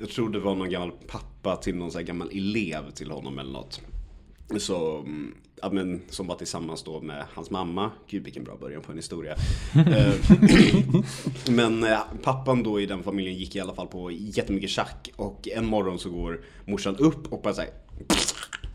[0.00, 3.52] jag tror det var någon gammal pappa till någon så gammal elev till honom eller
[3.52, 3.80] något.
[4.58, 7.90] Så, mm, ja, men, som var tillsammans då med hans mamma.
[8.08, 9.36] Gud vilken bra början på en historia.
[9.74, 10.14] Eh,
[11.54, 15.10] men eh, pappan då i den familjen gick i alla fall på jättemycket schack.
[15.16, 17.70] Och en morgon så går morsan upp och bara såhär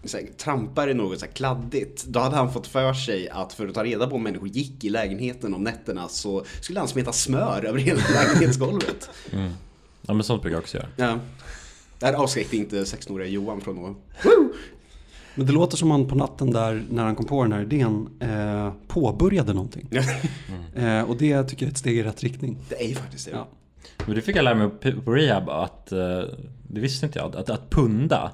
[0.03, 2.05] så här, trampar i något så här kladdigt.
[2.05, 4.83] Då hade han fått för sig att för att ta reda på om människor gick
[4.83, 9.09] i lägenheten om nätterna så skulle han smeta smör över hela lägenhetsgolvet.
[10.01, 10.87] Ja men sånt brukar jag också göra.
[10.95, 11.19] Ja.
[11.99, 13.97] Det här avskräckte inte 16-åriga Johan från att...
[15.39, 18.09] Men det låter som han på natten där när han kom på den här idén
[18.19, 19.89] eh, påbörjade någonting.
[20.75, 22.57] Eh, och det tycker jag är ett steg i rätt riktning.
[22.69, 23.31] Det är ju faktiskt det.
[23.31, 23.47] Ja.
[24.05, 25.97] Men det fick jag lära mig på- rehab att, eh,
[26.67, 28.31] det visste inte jag, att, att punda,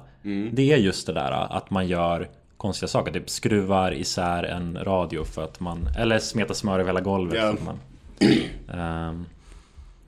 [0.52, 3.12] det är just det där att man gör konstiga saker.
[3.12, 7.36] Typ skruvar isär en radio för att man, eller smeta smör över hela golvet.
[7.36, 7.42] Ja.
[7.42, 7.78] För att man,
[8.80, 9.24] Ehm,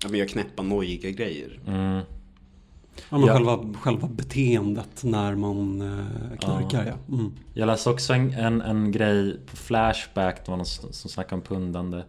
[0.02, 1.60] Ja, men gör knäppa nojiga grejer.
[1.66, 2.00] mm,
[3.10, 3.34] Ja, men Ja.
[3.34, 7.14] Själva, själva beteendet när man eh, knarkar ja.
[7.16, 7.32] Mm.
[7.54, 11.34] jag läste också en, en, en grej på Flashback, det var någon som som snackade
[11.34, 12.02] om pundande.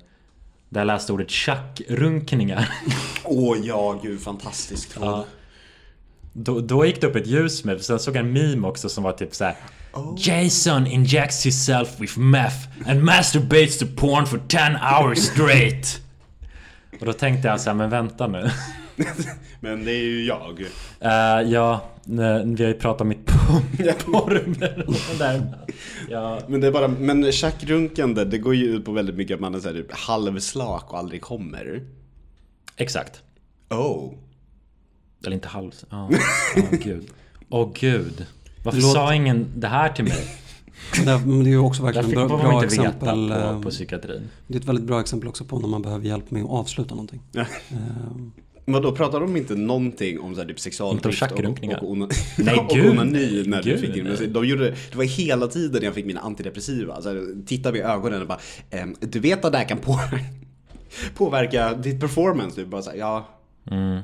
[0.70, 2.70] Där jag läste ordet tjackrunkningar.
[3.24, 4.98] Åh ja, gud fantastiskt.
[5.02, 5.26] Ja.
[6.34, 9.04] Då, då gick det upp ett ljus med, sen såg jag en meme också som
[9.04, 9.56] var typ så här.
[10.18, 16.02] Jason injects himself with meth and masturbates to porn for 10 hours straight.
[17.00, 18.50] Och då tänkte jag så här, men vänta nu.
[19.60, 20.60] Men det är ju jag.
[20.62, 25.58] Uh, ja, nej, vi har ju pratat om mitt porr- porrberoende där.
[26.10, 29.42] Ja, Men det är bara, men tjackrunkande, det går ju ut på väldigt mycket att
[29.42, 31.84] man är så här, typ halvslak och aldrig kommer.
[32.78, 33.22] exakt.
[33.70, 34.14] Oh.
[35.26, 35.72] Eller inte halv...
[35.92, 36.10] Åh
[36.84, 37.08] gud.
[37.50, 38.26] Åh gud.
[38.64, 40.18] Varför låter- sa ingen det här till mig?
[41.06, 43.30] Det, men det är ju också verkligen bra, bra inte exempel.
[43.30, 44.30] veta eh, på, på psykiatrin.
[44.48, 46.96] Det är ett väldigt bra exempel också på när man behöver hjälp med att avsluta
[46.96, 47.22] någonting.
[48.72, 51.40] Men då pratar de inte någonting om så här, typ sexualdrift och,
[51.84, 52.90] och, ona, Nej, och gud.
[52.90, 54.30] onani när du Gud, fick din musik.
[54.30, 57.02] De gjorde, det var hela tiden jag fick mina antidepressiva.
[57.02, 59.78] Så här, titta mig i ögonen och bara, ehm, du vet att det här kan
[59.78, 60.26] påverka,
[61.16, 62.62] påverka ditt performance.
[62.62, 63.28] Du bara så här, ja,
[63.72, 64.02] Mm.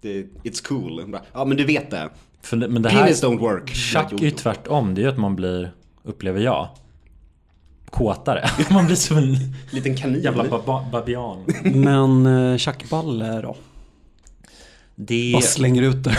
[0.00, 1.04] det, it's cool.
[1.08, 2.08] Bara, ja men du vet det.
[2.42, 3.02] För, men det här...
[3.02, 3.74] Penis don't work.
[3.74, 4.94] Tjack är ju tvärtom.
[4.94, 6.68] Det är ju att man blir, upplever jag,
[7.90, 8.50] kåtare.
[8.70, 9.36] Man blir som en
[9.70, 10.22] Liten kanin.
[10.22, 11.44] jävla baba, babian.
[11.64, 13.56] Men eh, tjackballe då?
[15.02, 16.16] Det Bara slänger ut det.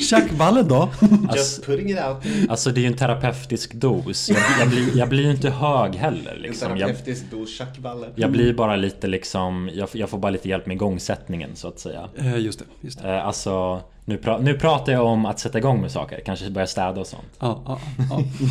[0.00, 0.88] Tjackballe då?
[1.00, 2.50] Just Alltså, putting it out.
[2.50, 4.28] alltså det är ju en terapeutisk dos.
[4.28, 6.68] Jag, jag, blir, jag blir ju inte hög heller En liksom.
[6.76, 8.06] Jag, terapeutisk dos tjackballe.
[8.14, 11.78] jag blir bara lite liksom, jag, jag får bara lite hjälp med igångsättningen så att
[11.78, 12.08] säga.
[12.18, 13.08] Eh, just det, just det.
[13.16, 16.20] Eh, Alltså, nu, pra, nu pratar jag om att sätta igång med saker.
[16.26, 17.24] Kanske börja städa och sånt.
[17.38, 17.80] Ja, ja,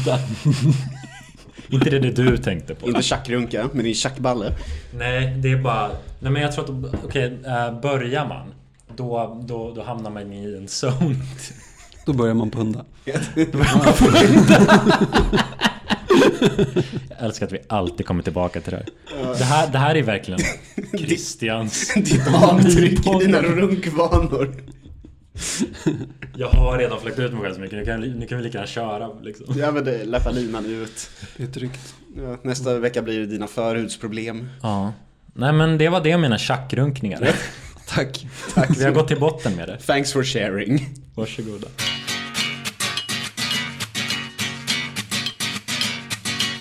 [0.06, 0.20] ja.
[1.70, 2.88] Inte, det, det du tänkte på.
[2.88, 4.54] Inte tjackrunka, men din tjackballe.
[4.94, 5.90] Nej, det är bara...
[6.20, 7.04] Nej men jag tror att...
[7.06, 8.54] Okej, eh, börjar man
[8.96, 11.16] då, då, då hamnar man i en zone.
[12.06, 12.86] Då börjar man punda.
[17.10, 18.86] Jag älskar att vi alltid kommer tillbaka till det här.
[19.38, 20.40] Det här, det här är verkligen
[20.98, 21.94] Christians...
[21.96, 24.56] Ditt avtryck i dina runkvanor.
[26.36, 27.78] Jag har redan fläckt ut mig själv så mycket.
[27.78, 29.46] Nu kan, nu kan vi lika gärna köra liksom.
[29.60, 31.10] Ja men det läppar linan ut.
[31.38, 31.96] Det är tryggt.
[32.18, 34.50] Ja, nästa vecka blir det dina förhudsproblem.
[34.62, 34.94] Ja.
[35.34, 37.30] Nej men det var det mina tjackrunkningar.
[37.88, 38.28] Tack.
[38.54, 38.78] Tack.
[38.78, 39.78] Vi har gått till botten med det.
[39.78, 40.90] Thanks for sharing.
[41.16, 41.68] Varsågoda.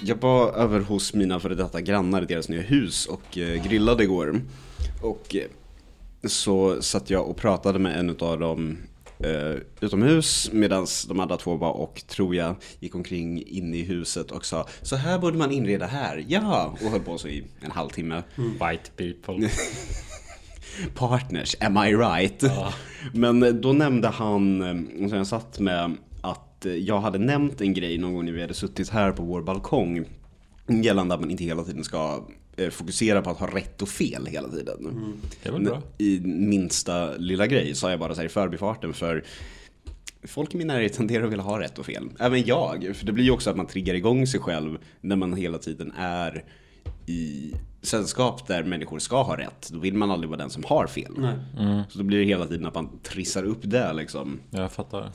[0.03, 4.03] Jag var över hos mina före detta grannar i deras nya hus och eh, grillade
[4.05, 4.41] igår.
[5.03, 5.43] Och eh,
[6.25, 8.79] så satt jag och pratade med en av dem
[9.19, 14.31] eh, utomhus medan de andra två var och tror jag gick omkring inne i huset
[14.31, 16.77] och sa så här borde man inreda här, ja!
[16.85, 18.23] Och höll på så i en halvtimme.
[18.37, 19.51] White people.
[20.95, 22.45] Partners, am I right?
[23.13, 27.61] Men eh, då nämnde han, eh, som jag satt med, att eh, jag hade nämnt
[27.61, 30.05] en grej någon gång när vi hade suttit här på vår balkong.
[30.69, 32.23] Gällande att man inte hela tiden ska eh,
[32.71, 35.13] fokusera på att ha rätt och fel hela tiden.
[35.43, 35.83] Det var bra.
[35.99, 39.25] I minsta lilla grej sa jag bara så här i förbifarten för
[40.23, 42.09] Folk i min närhet tenderar att vilja ha rätt och fel.
[42.19, 42.93] Även jag.
[42.95, 45.93] För det blir ju också att man triggar igång sig själv när man hela tiden
[45.97, 46.45] är
[47.07, 49.71] i sällskap där människor ska ha rätt.
[49.73, 51.13] Då vill man aldrig vara den som har fel.
[51.19, 51.85] Nej.
[51.91, 54.41] Så då blir det hela tiden att man trissar upp det liksom.
[54.51, 55.11] Jag fattar.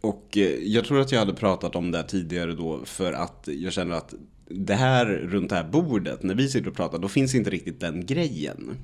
[0.00, 3.72] Och eh, jag tror att jag hade pratat om det tidigare då för att jag
[3.72, 4.14] känner att
[4.48, 7.80] det här runt det här bordet, när vi sitter och pratar, då finns inte riktigt
[7.80, 8.76] den grejen.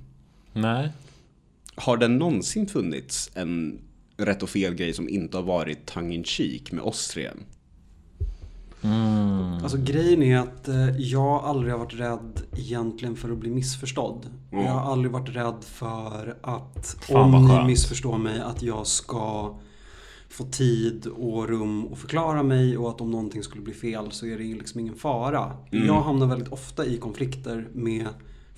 [0.52, 0.92] Nej.
[1.74, 3.78] Har det någonsin funnits en
[4.16, 7.30] rätt och fel grej som inte har varit tongue in cheek med oss tre?
[9.62, 14.26] Alltså grejen är att eh, jag aldrig har varit rädd egentligen för att bli missförstådd.
[14.52, 14.64] Mm.
[14.64, 19.54] Jag har aldrig varit rädd för att Fan, om ni missförstår mig att jag ska
[20.28, 24.26] få tid och rum att förklara mig och att om någonting skulle bli fel så
[24.26, 25.52] är det liksom ingen fara.
[25.72, 25.86] Mm.
[25.86, 28.06] Jag hamnar väldigt ofta i konflikter med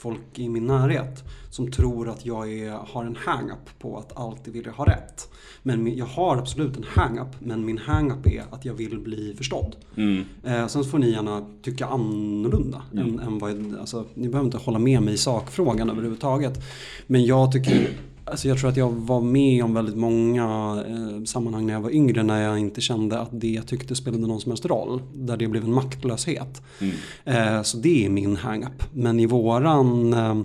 [0.00, 4.54] folk i min närhet som tror att jag är, har en hang-up på att alltid
[4.54, 5.28] vilja ha rätt.
[5.62, 9.76] Men jag har absolut en hang-up, men min hang-up är att jag vill bli förstådd.
[9.96, 10.24] Mm.
[10.44, 12.82] Eh, sen får ni gärna tycka annorlunda.
[12.92, 16.62] Än, än vad, alltså, ni behöver inte hålla med mig i sakfrågan överhuvudtaget.
[17.06, 17.88] Men jag tycker
[18.30, 20.44] Alltså jag tror att jag var med om väldigt många
[20.88, 24.26] eh, sammanhang när jag var yngre när jag inte kände att det jag tyckte spelade
[24.26, 25.02] någon som helst roll.
[25.14, 26.62] Där det blev en maktlöshet.
[26.80, 26.94] Mm.
[27.24, 28.82] Eh, så det är min hang-up.
[28.92, 30.36] Men i våran eh,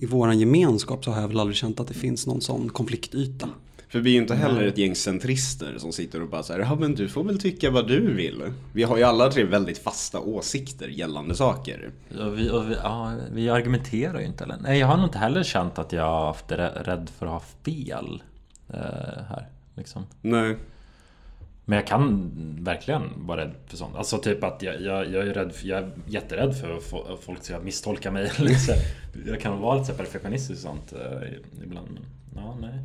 [0.00, 3.48] i våran gemenskap så har jag väl aldrig känt att det finns någon sån konfliktyta.
[3.96, 6.74] För vi är ju inte heller ett gäng centrister som sitter och bara säger ja
[6.74, 8.42] men du får väl tycka vad du vill.
[8.72, 11.90] Vi har ju alla tre väldigt fasta åsikter gällande saker.
[12.20, 14.56] Och vi, och vi, ja, vi argumenterar ju inte heller.
[14.60, 17.32] Nej, jag har nog inte heller känt att jag har haft rä- rädd för att
[17.32, 18.22] ha fel
[18.68, 19.48] eh, här.
[19.74, 20.06] Liksom.
[20.22, 20.56] Nej.
[21.64, 22.30] Men jag kan
[22.60, 23.96] verkligen vara rädd för sånt.
[23.96, 27.44] Alltså typ att jag, jag, jag är rädd för, jag är jätterädd för att folk
[27.44, 28.30] ska misstolka mig.
[28.30, 28.72] så.
[29.26, 31.28] Jag kan vara lite så perfektionistisk och sånt eh,
[31.64, 31.98] ibland.
[32.34, 32.78] Ja, nej.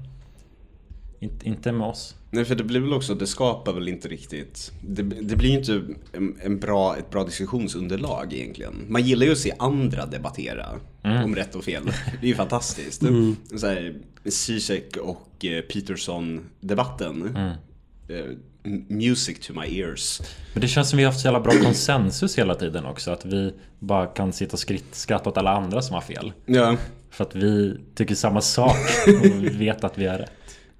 [1.23, 2.15] Inte, inte med oss.
[2.29, 5.57] Nej för det blir väl också, det skapar väl inte riktigt Det, det blir ju
[5.57, 5.81] inte
[6.11, 10.65] en, en bra, ett bra diskussionsunderlag egentligen Man gillar ju att se andra debattera
[11.03, 11.83] om rätt och fel
[12.21, 13.03] Det är ju fantastiskt
[13.57, 17.35] så här, Zizek och eh, Peterson debatten
[18.07, 18.25] eh,
[18.87, 20.21] Music to my ears
[20.53, 23.11] Men det känns som vi har haft så jävla bra konsensus hela tiden också.
[23.11, 26.33] Att vi bara kan sitta och skratta åt alla andra som har fel.
[26.45, 26.77] Ja
[27.09, 30.31] För att vi tycker samma sak och vi vet att vi har rätt.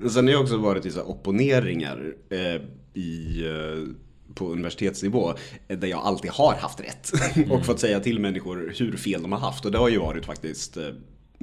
[0.09, 2.61] Sen har jag också varit i så opponeringar eh,
[2.93, 3.93] i, eh,
[4.33, 5.33] på universitetsnivå
[5.67, 7.11] eh, där jag alltid har haft rätt
[7.51, 10.25] och fått säga till människor hur fel de har haft och det har ju varit
[10.25, 10.89] faktiskt eh,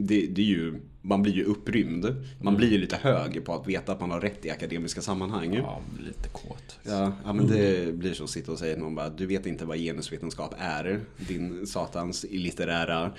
[0.00, 2.24] det, det är ju, man blir ju upprymd.
[2.40, 5.54] Man blir ju lite hög på att veta att man har rätt i akademiska sammanhang.
[5.54, 6.78] Ja, lite kåt.
[6.82, 9.46] Ja, ja men det blir så att sitta och säga till någon bara Du vet
[9.46, 13.12] inte vad genusvetenskap är Din satans illitterära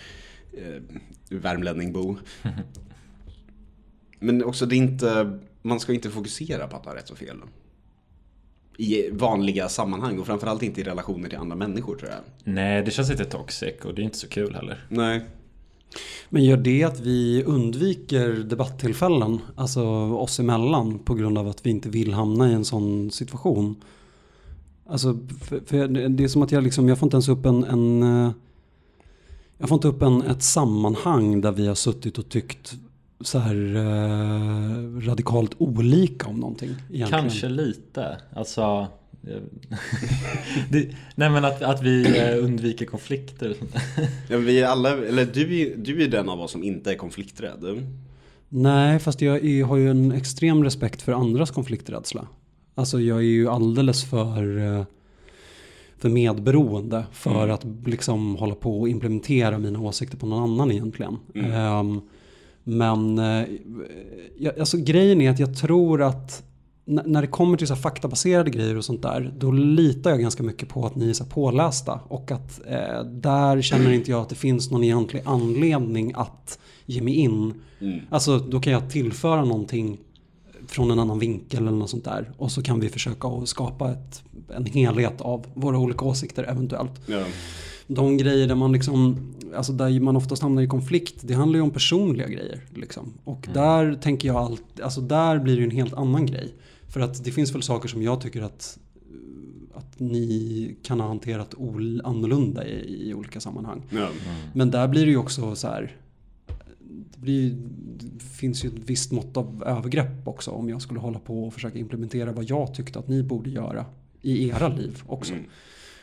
[0.54, 0.82] eh,
[1.30, 2.18] värmlänning-bo
[4.20, 7.38] Men också det är inte Man ska inte fokusera på att ha rätt och fel
[8.78, 12.92] I vanliga sammanhang och framförallt inte i relationer till andra människor tror jag Nej, det
[12.92, 14.86] känns lite toxic och det är inte så kul heller.
[14.90, 15.22] Nej
[16.30, 21.70] Men gör det att vi undviker debatttillfällen, alltså oss emellan, på grund av att vi
[21.70, 23.76] inte vill hamna i en sån situation?
[24.86, 27.64] Alltså, för, för det är som att jag liksom, jag får inte ens upp en,
[27.64, 28.32] en eh,
[29.58, 32.78] jag får inte upp en, ett sammanhang där vi har suttit och tyckt
[33.22, 36.70] så här eh, radikalt olika om någonting.
[36.70, 37.10] Egentligen.
[37.24, 38.18] Kanske lite.
[38.36, 38.88] Alltså...
[39.28, 39.38] eh,
[40.70, 43.56] det, nej men att, att vi eh, undviker konflikter.
[44.30, 46.96] ja, vi är alla, eller du, är- du är den av oss som inte är
[46.96, 47.84] konflikträdd
[48.50, 52.28] Nej, fast jag är, har ju en extrem respekt för andras konflikträdsla.
[52.76, 54.86] Alltså jag är ju alldeles för, eh,
[55.98, 61.18] för medberoende för att liksom hålla på och implementera mina åsikter på någon annan egentligen.
[61.36, 62.02] Ehm,
[62.70, 63.46] men eh,
[64.60, 66.44] alltså grejen är att jag tror att
[66.86, 70.70] när det kommer till så faktabaserade grejer och sånt där, då litar jag ganska mycket
[70.70, 72.00] på att ni är så pålästa.
[72.08, 77.02] Och att eh, där känner inte jag att det finns någon egentlig anledning att ge
[77.02, 77.54] mig in.
[77.80, 78.00] Mm.
[78.10, 79.98] Alltså då kan jag tillföra någonting
[80.68, 82.32] från en annan vinkel eller något sånt där.
[82.38, 84.24] Och så kan vi försöka skapa ett,
[84.56, 87.02] en helhet av våra olika åsikter eventuellt.
[87.06, 87.24] ja.
[87.92, 89.18] De grejer där man liksom,
[89.56, 92.62] alltså där man oftast hamnar i konflikt, det handlar ju om personliga grejer.
[92.76, 93.14] Liksom.
[93.24, 96.54] Och där tänker jag allt, alltså där blir det ju en helt annan grej.
[96.88, 98.80] För att det finns väl saker som jag tycker att,
[99.74, 101.56] att ni kan ha hanterat
[102.04, 103.82] annorlunda i, i olika sammanhang.
[103.90, 104.10] Ja.
[104.54, 105.96] Men där blir det ju också så här.
[107.14, 107.56] Det, blir, ju-
[108.00, 111.54] det finns ju ett visst mått av övergrepp också om jag skulle hålla på och
[111.54, 113.86] försöka implementera vad jag tyckte att ni borde göra
[114.22, 115.34] i era liv också.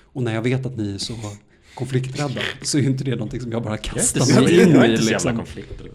[0.01, 1.15] Och när jag vet att ni är så
[1.77, 4.67] konflikträdda så är ju inte det någonting som jag bara Jag är kastar mig jag
[4.69, 4.91] in är i.
[4.91, 5.37] inte så jävla Liksom.
[5.37, 5.91] konflikter.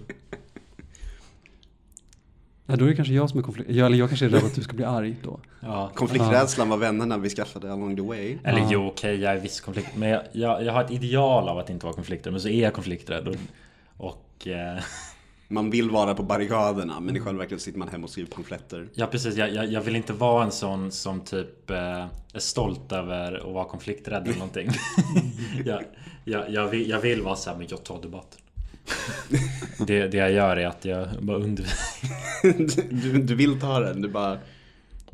[2.66, 3.70] Ja, då är det kanske jag som är konflikt.
[3.74, 5.40] Ja, eller jag kanske är rädd att du ska bli arg då.
[5.60, 5.92] Ja.
[5.96, 8.68] Konflikträdslan var vännerna vi skaffade along the way Eller Ja.
[8.72, 9.88] jo, okej, jag är viss konflikt.
[9.96, 12.34] Men jag, jag, jag har ett ideal av att inte vara konflikträdd.
[12.34, 13.28] Men så är jag konflikträdd.
[13.28, 13.36] Och,
[13.98, 14.82] och eh,
[15.52, 18.90] Man vill vara på barrikaderna men i själva verket sitter man hemma och skriver pamfletter
[18.94, 19.36] ja, precis.
[19.36, 23.54] Jag, jag, jag vill inte vara en sån som typ eh, är stolt över att
[23.54, 24.70] vara konflikträdd eller någonting.
[25.66, 25.84] jag,
[26.26, 28.40] jag, jag, vill, jag vill vara så här, men jag tar debatten.
[29.88, 31.74] det, det jag gör är att jag bara undviker
[32.90, 34.38] du, du vill ta den, du bara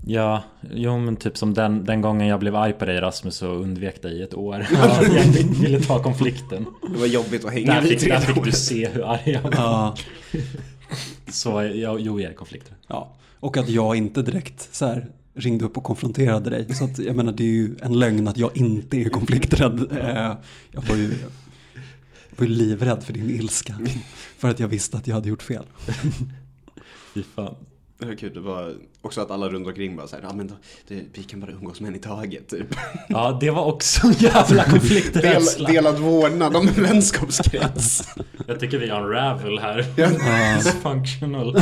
[0.10, 0.44] Ja,
[0.74, 4.02] jo men typ som den, den gången jag blev arg på dig Rasmus och undvek
[4.02, 4.68] dig i ett år.
[5.16, 5.24] jag
[5.62, 6.66] ville ta konflikten.
[6.94, 9.42] Det var jobbigt att hänga Där fick, tre där fick du se hur arg jag
[9.42, 9.52] var.
[9.56, 9.96] Ja.
[11.32, 12.78] Så jag, jo, jag är konflikträdd.
[12.88, 13.16] Ja.
[13.40, 16.76] Och att jag inte direkt så här ringde upp och konfronterade dig.
[16.76, 19.88] Så att jag menar det är ju en lögn att jag inte är konflikträdd.
[20.02, 20.34] Eh,
[20.72, 21.04] Jag var ju,
[22.30, 23.80] jag var ju livrädd för din ilska.
[24.38, 25.64] För att jag visste att jag hade gjort fel.
[27.14, 27.56] Fy fan.
[28.00, 30.54] Det var kul, det var också att alla runt omkring bara såhär, ja men då,
[30.88, 32.76] det, vi kan bara umgås med en i taget typ.
[33.10, 35.68] Ja, det var också en jävla Del, konflikträdsla.
[35.70, 38.04] delad vårdnad om en vänskapskrets.
[38.48, 39.86] Jag tycker vi unravel här.
[39.96, 40.08] Ja.
[40.58, 41.58] Dysfunctional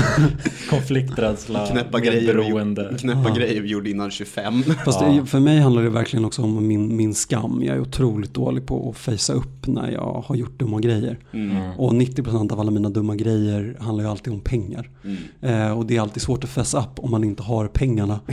[0.70, 1.68] konflikträdsla.
[1.68, 4.64] Knäppa grejer, gjorde- knäppa grejer vi gjorde innan 25.
[4.86, 5.08] Fast Ja.
[5.08, 7.64] det, för mig handlar det verkligen också om min, min skam.
[7.64, 11.20] Jag är otroligt dålig på att fejsa upp när jag har gjort dumma grejer.
[11.34, 11.72] Mm.
[11.78, 14.90] Och 90% av alla mina dumma grejer handlar ju alltid om pengar.
[15.04, 15.18] Mm.
[15.42, 18.20] Eh, och det är alltid svårt att fess up om man inte har pengarna.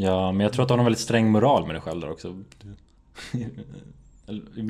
[0.00, 2.10] Ja, men jag tror att du har en väldigt sträng moral med dig själv där
[2.10, 2.42] också.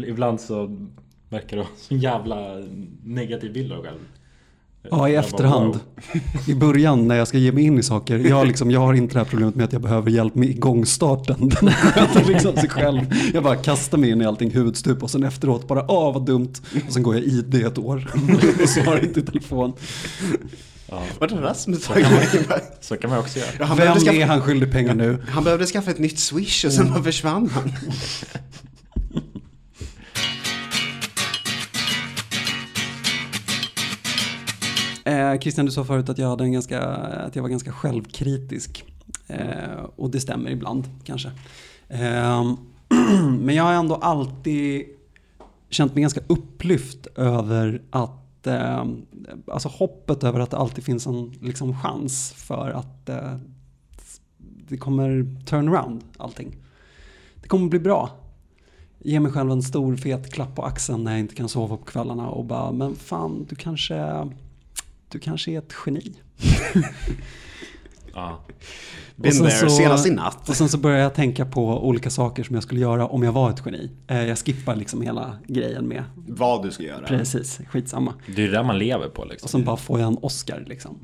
[0.07, 0.89] Ibland så
[1.29, 2.55] verkar du ha så jävla
[3.05, 4.01] negativ bild av dig själv.
[4.83, 5.67] Ja, i Jag bara, efterhand.
[5.67, 5.81] wow.
[6.47, 8.19] I början när jag ska ge mig in i saker.
[8.19, 11.49] Jag, liksom, jag har inte det här problemet med att jag behöver hjälp med igångstarten.
[11.61, 13.01] Den sköter liksom sig själv.
[13.35, 16.53] Jag bara kastar mig in i allting huvudstup och sen efteråt bara åh vad dumt.
[16.87, 18.11] Och sen går jag i det ett år
[18.63, 19.73] och svarar inte i telefon.
[20.91, 21.93] Ja, Vart har Rasmus Så
[22.81, 23.49] så kan man också göra.
[23.59, 25.19] Ja, han, Vem behövde är skaffa, han skyldig pengar nu?
[25.29, 27.73] han behövde skaffa ett nytt swish och sen bara försvann han.
[35.09, 38.85] Eh, Christian, du sa förut att jag, hade en ganska, att jag var ganska självkritisk.
[39.27, 41.31] Eh, och det stämmer ibland kanske.
[41.89, 42.55] Eh,
[43.41, 44.85] men jag har ändå alltid
[45.71, 48.85] känt mig ganska upplyft över att eh,
[49.47, 53.37] alltså hoppet över att det alltid finns en liksom, chans för att eh,
[54.69, 56.57] det kommer turn around allting.
[57.43, 58.11] Det kommer bli bra.
[58.99, 61.85] Ge mig själv en stor fet klapp på axeln när jag inte kan sova på
[61.85, 64.29] kvällarna och bara, men fan, du kanske,
[65.09, 66.13] du kanske är ett geni.
[68.15, 68.41] Ja.
[69.17, 70.49] Been there, så- senast i natt.
[70.49, 73.33] Och sen så börjar jag tänka på olika saker som jag skulle göra om jag
[73.33, 73.91] var ett geni.
[74.07, 77.07] Eh, Jag skippar liksom hela grejen med, Vad du ska göra.
[77.07, 78.15] precis, skitsamma.
[78.37, 79.47] Det är det man lever på liksom.
[79.47, 80.99] Och sen bara får jag en Oscar liksom.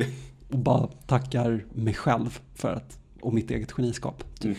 [0.51, 4.25] Och bara tackar mig själv för att, och mitt eget geniskap.
[4.45, 4.57] Mm.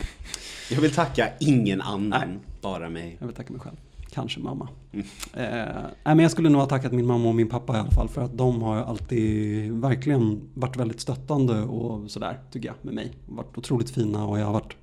[0.72, 2.40] Jag vill tacka ingen annan, Nej.
[2.62, 3.18] bara mig.
[3.20, 3.76] Jag vill tacka mig själv.
[4.16, 4.70] Kanske mamma.
[4.92, 5.06] Mm.
[5.34, 8.10] Eh, men jag skulle nog ha tackat min mamma och min pappa i alla fall.
[8.10, 13.14] För att de har alltid verkligen varit väldigt stöttande och sådär tycker jag med mig.
[13.26, 14.76] Varit otroligt fina och jag har varit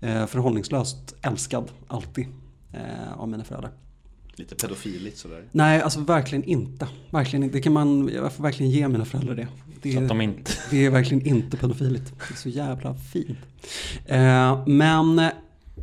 [0.00, 2.26] eh, förhållningslöst älskad alltid
[2.72, 3.70] eh, av mina föräldrar.
[4.34, 5.44] Lite pedofiligt sådär.
[5.52, 6.88] Nej, alltså verkligen inte.
[7.10, 7.56] Verkligen inte.
[7.58, 9.48] Det kan man, jag får verkligen ge mina föräldrar det.
[9.82, 10.52] Det Så att de inte...
[10.70, 12.12] det är verkligen inte pedofiligt.
[12.28, 13.38] Det är så jävla fint.
[14.06, 15.30] Eh, men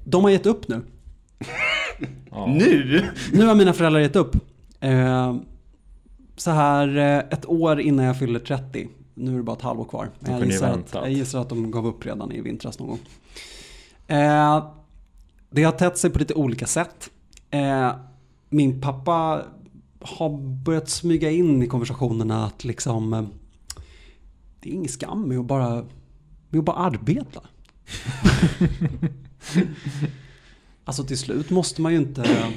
[0.05, 0.82] de har gett upp nu.
[2.31, 2.45] Ja.
[2.47, 3.03] Nu?
[3.33, 4.35] Nu har mina föräldrar gett upp.
[4.79, 5.35] Eh,
[6.35, 8.88] så här eh, ett år innan jag fyller 30.
[9.13, 10.09] Nu är det bara ett halvår kvar.
[10.19, 12.99] Men jag gissar, att, jag gissar att de gav upp redan i vintras någon gång.
[14.07, 14.71] Eh,
[15.49, 17.09] det har tätt sig på lite olika sätt.
[17.49, 17.91] Eh,
[18.49, 19.41] min pappa
[20.01, 20.29] har
[20.63, 23.23] börjat smyga in i konversationerna att liksom eh,
[24.59, 25.85] det är ingen skam med att bara,
[26.49, 27.41] med att bara arbeta.
[30.88, 32.51] alltså till slut måste man ju inte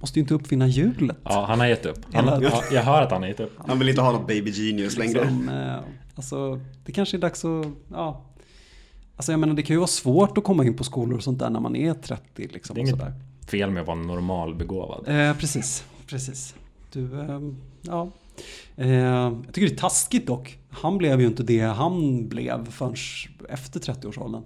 [0.00, 1.16] måste ju inte uppfinna hjulet.
[1.24, 1.98] ja, han har gett upp.
[2.12, 3.52] Han, ja, jag hör att han har gett upp.
[3.66, 5.20] Han vill inte ha något baby genius längre.
[5.20, 5.78] Liksom, eh,
[6.14, 8.24] alltså, det kanske är dags att, ja.
[9.16, 11.38] Alltså jag menar det kan ju vara svårt att komma in på skolor och sånt
[11.38, 12.74] där när man är 30 liksom.
[12.74, 13.12] Det är inget sådär.
[13.48, 15.08] fel med att vara normalbegåvad.
[15.08, 16.54] Eh, precis, precis.
[16.92, 18.10] Du, ehm, ja.
[18.76, 20.58] Eh, jag tycker det är taskigt dock.
[20.70, 22.94] Han blev ju inte det han blev förrän
[23.48, 24.42] efter 30-årsåldern.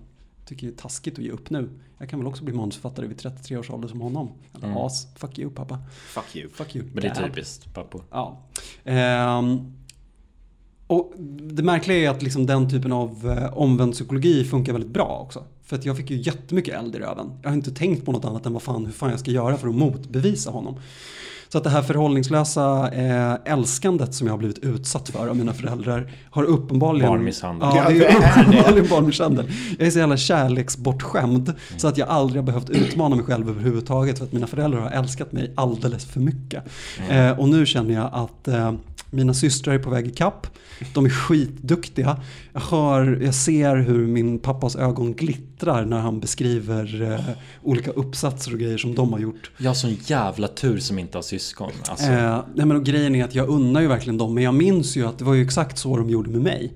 [0.49, 1.69] Tycker det är taskigt att ge upp nu.
[1.99, 4.31] Jag kan väl också bli manusförfattare vid 33 års ålder som honom.
[4.55, 4.79] Eller Mm.
[4.79, 5.79] as, fuck you pappa.
[6.07, 6.49] Fuck you.
[6.49, 6.87] Fuck you.
[6.93, 8.03] Men det är typiskt pappor.
[8.11, 8.43] Ja.
[8.85, 9.73] Ehm,
[10.87, 15.19] och det märkliga är att liksom den typen av eh, omvänd psykologi funkar väldigt bra
[15.27, 15.45] också.
[15.63, 17.31] För att jag fick ju jättemycket eld i röven.
[17.43, 19.57] Jag har inte tänkt på något annat än vad fan, hur fan jag ska göra
[19.57, 20.77] för att motbevisa honom.
[21.49, 25.53] Så att det här förhållningslösa eh, älskandet som jag har blivit utsatt för av mina
[25.53, 27.09] föräldrar har uppenbarligen...
[27.09, 27.69] Barnmisshandel.
[27.75, 29.51] Ja, det är uppenbarligen barnmisshandel.
[29.79, 34.19] Jag är så jävla kärleksbortskämd så att jag aldrig har behövt utmana mig själv överhuvudtaget
[34.19, 36.65] för att mina föräldrar har älskat mig alldeles för mycket.
[37.09, 37.27] Mm.
[37.27, 38.73] Eh, och nu känner jag att eh,
[39.11, 40.47] mina systrar är på väg i kapp.
[40.95, 42.21] De är skitduktiga.
[42.53, 48.53] Jag, hör, jag ser hur min pappas ögon glittrar när han beskriver eh, olika uppsatser
[48.53, 49.51] och grejer som de har gjort.
[49.59, 51.73] Jag har sån jävla tur som inte har syskon.
[51.89, 54.55] Alltså, Eh, nej men och grejen är att jag unnar ju verkligen dem, men jag
[54.55, 56.73] minns ju att det var ju exakt så de gjorde med mig.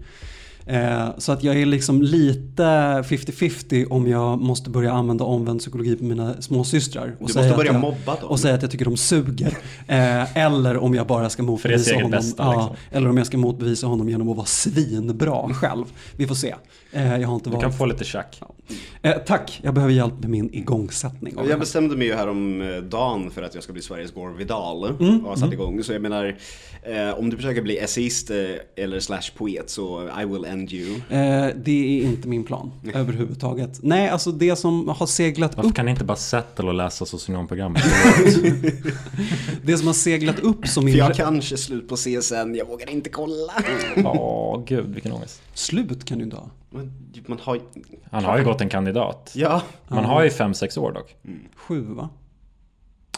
[0.66, 5.96] Eh, så att jag är liksom lite 50-50 om jag måste börja använda omvänd psykologi
[5.96, 7.16] på mina småsystrar.
[7.20, 8.30] Och Du säga måste börja jag, mobba dem.
[8.30, 9.58] Och säga att jag tycker de suger.
[9.86, 12.10] Eh, eller om jag bara ska motbevisa honom.
[12.10, 12.76] bästa, ja, liksom.
[12.90, 15.84] Eller om jag ska motbevisa honom genom att vara svinbra själv.
[16.16, 16.54] Vi får se.
[16.92, 17.62] Eh, jag har inte Du varit.
[17.62, 18.40] kan få lite tjack.
[19.02, 21.34] Eh, tack, jag behöver hjälp med min igångsättning.
[21.48, 24.34] Jag bestämde mig ju här om eh, dagen för att jag ska bli Sveriges Gore
[24.34, 25.82] Vidal Mm, och har satt igång.
[25.84, 26.36] Så jag menar,
[26.82, 28.36] eh, om du försöker bli essayist eh,
[28.84, 30.94] eller slash poet så I will end you.
[30.94, 33.78] Eh, det är inte min plan överhuvudtaget.
[33.82, 37.06] Nej, alltså det som har seglat Varför upp, kan ni inte bara settle och läsa
[37.06, 37.82] socionomprogrammet?
[39.62, 40.96] det som har seglat upp som För min...
[40.96, 43.52] jag kanske slut på CSN, jag vågar inte kolla.
[43.96, 45.42] Ja, gud vilken ångest.
[45.54, 46.50] Slut kan du inte ha.
[46.72, 46.92] Man,
[47.26, 47.60] man har
[48.10, 49.32] Han har ju gått en kandidat.
[49.34, 51.16] Ja, Man har ju 5-6 år dock.
[51.56, 52.08] Sju va?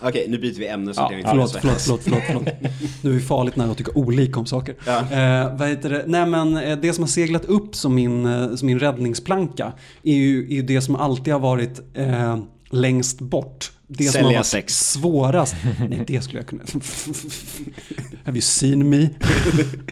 [0.03, 2.45] okej nu byter vi ämne så Ja, inte förlåt, förlåt, förlåt, förlåt, förlåt.
[3.03, 4.77] Nu är vi farligt nära att tycka olika om saker.
[4.87, 4.99] Ja.
[5.01, 6.05] Eh, vad heter det?
[6.07, 10.15] Nej men eh, det som har seglat upp som min, eh, som min räddningsplanka är
[10.15, 12.39] ju, är ju det som alltid har varit eh,
[12.71, 13.73] längst bort.
[13.87, 14.91] Det som Sälja har varit sex.
[14.93, 15.55] svårast.
[15.89, 16.63] Nej, det skulle jag kunna.
[18.25, 19.09] Have you seen me?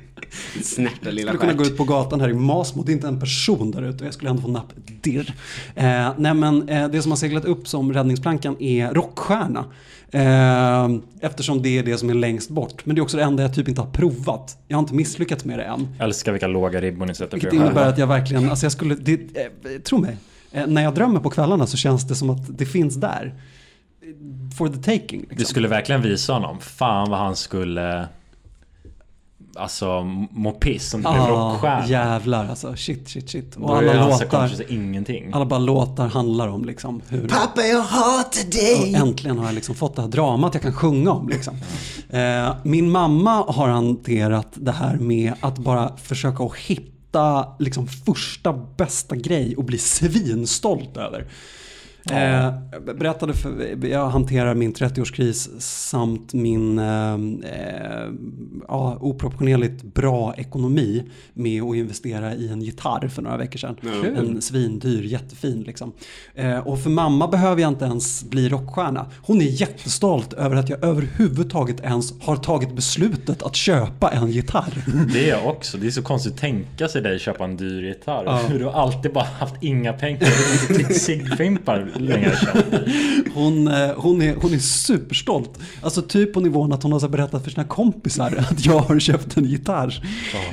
[0.75, 3.21] Snärta lilla skulle kunna gå ut på gatan här i Masmo, det är inte en
[3.21, 5.35] person där ute och jag skulle ändå få nappdirr.
[5.75, 9.65] Eh, nej men eh, det som har seglat upp som räddningsplankan är rockstjärna.
[10.13, 10.89] Eh,
[11.21, 12.87] eftersom det är det som är längst bort.
[12.87, 14.59] Men det är också det enda jag typ inte har provat.
[14.69, 15.89] Jag har inte misslyckats med det än.
[16.01, 18.95] Älskar vilka låga ribbor ni sätter Vilket er innebär att jag verkligen, alltså jag skulle,
[18.95, 20.17] det, eh, tro mig.
[20.53, 23.35] Eh, när jag drömmer på kvällarna så känns det som att det finns där.
[24.59, 25.21] For the taking.
[25.21, 25.39] Liksom.
[25.39, 26.61] Du skulle verkligen visa honom.
[26.61, 28.09] Fan vad han skulle...
[29.57, 31.87] Alltså må piss om du blev ah, rockstjärna.
[31.87, 32.77] jävlar alltså.
[32.77, 33.57] Shit, shit, shit.
[33.57, 35.31] Då Och är alla hans låtar, ingenting.
[35.33, 37.29] alla bara låtar handlar om liksom hur...
[37.29, 38.95] Pappa jag hatar Och dig!
[38.95, 41.29] äntligen har jag liksom fått det här dramat jag kan sjunga om.
[41.29, 41.55] Liksom.
[42.11, 48.53] Eh, min mamma har hanterat det här med att bara försöka att hitta liksom, första
[48.77, 51.27] bästa grej och bli svinstolt över.
[52.11, 58.11] Eh, jag berättade för, jag hanterar min 30-årskris samt min eh, eh,
[58.69, 63.77] ja, oproportionerligt bra ekonomi med att investera i en gitarr för några veckor sedan.
[63.83, 64.17] Mm.
[64.17, 65.93] En svindyr, jättefin liksom.
[66.35, 69.07] Eh, och för mamma behöver jag inte ens bli rockstjärna.
[69.23, 74.85] Hon är jättestolt över att jag överhuvudtaget ens har tagit beslutet att köpa en gitarr.
[75.13, 75.79] Det är jag också.
[75.79, 78.25] Det är så konstigt att tänka sig dig köpa en dyr gitarr.
[78.27, 78.41] Ja.
[78.59, 80.19] Du har alltid bara haft inga pengar.
[80.69, 82.33] Du har inte ciggfimpar länge.
[83.35, 85.59] Hon, eh, hon, är, hon är superstolt.
[85.83, 88.99] Alltså typ på nivån att hon har så berättat för sina kompisar att jag har
[88.99, 90.05] köpt en gitarr.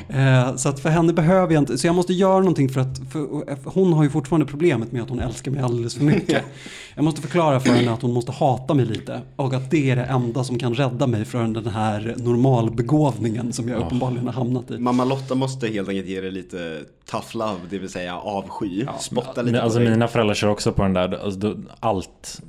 [0.08, 2.98] Eh, så att för henne behöver jag inte, så jag måste göra någonting för att,
[3.12, 6.44] för, för hon har ju fortfarande problemet med att hon älskar mig alldeles för mycket.
[6.94, 9.96] Jag måste förklara för henne att hon måste hata mig lite och att det är
[9.96, 14.70] det enda som kan rädda mig från den här normalbegåvningen som jag uppenbarligen har hamnat
[14.70, 14.78] i.
[14.78, 16.80] Mamma Lotta måste helt enkelt ge dig lite
[17.10, 18.86] tough love, det vill säga avsky.
[18.98, 21.14] Spotta lite Men Alltså mina föräldrar kör också på den där.
[21.34, 22.40] Alltså, då- allt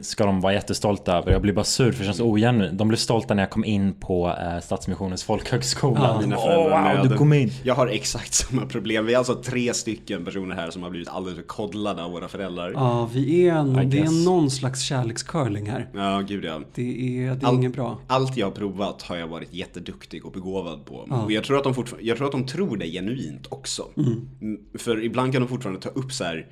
[0.00, 1.32] ska de vara jättestolta över.
[1.32, 2.78] Jag blir bara sur för det känns ogenuint.
[2.78, 6.00] De blev stolta när jag kom in på eh, Stadsmissionens folkhögskola.
[6.00, 6.20] Ja.
[6.20, 7.50] Mina Åh, föräldrar wow, du kom in.
[7.62, 9.06] Jag har exakt samma problem.
[9.06, 12.70] Vi är alltså tre stycken personer här som har blivit alldeles kodlade av våra föräldrar.
[12.74, 16.22] Ja, Ja, vi är, I det är någon slags kärlekscurling här.
[16.22, 16.60] gud ja.
[16.74, 17.98] Det är, det är All- inget bra.
[18.06, 21.06] Allt jag har provat har jag varit jätteduktig och begåvad på.
[21.10, 21.22] Ja.
[21.24, 23.84] Och jag tror, att de jag tror att de tror det genuint också.
[23.96, 26.46] Mm, För ibland kan de fortfarande ta upp så här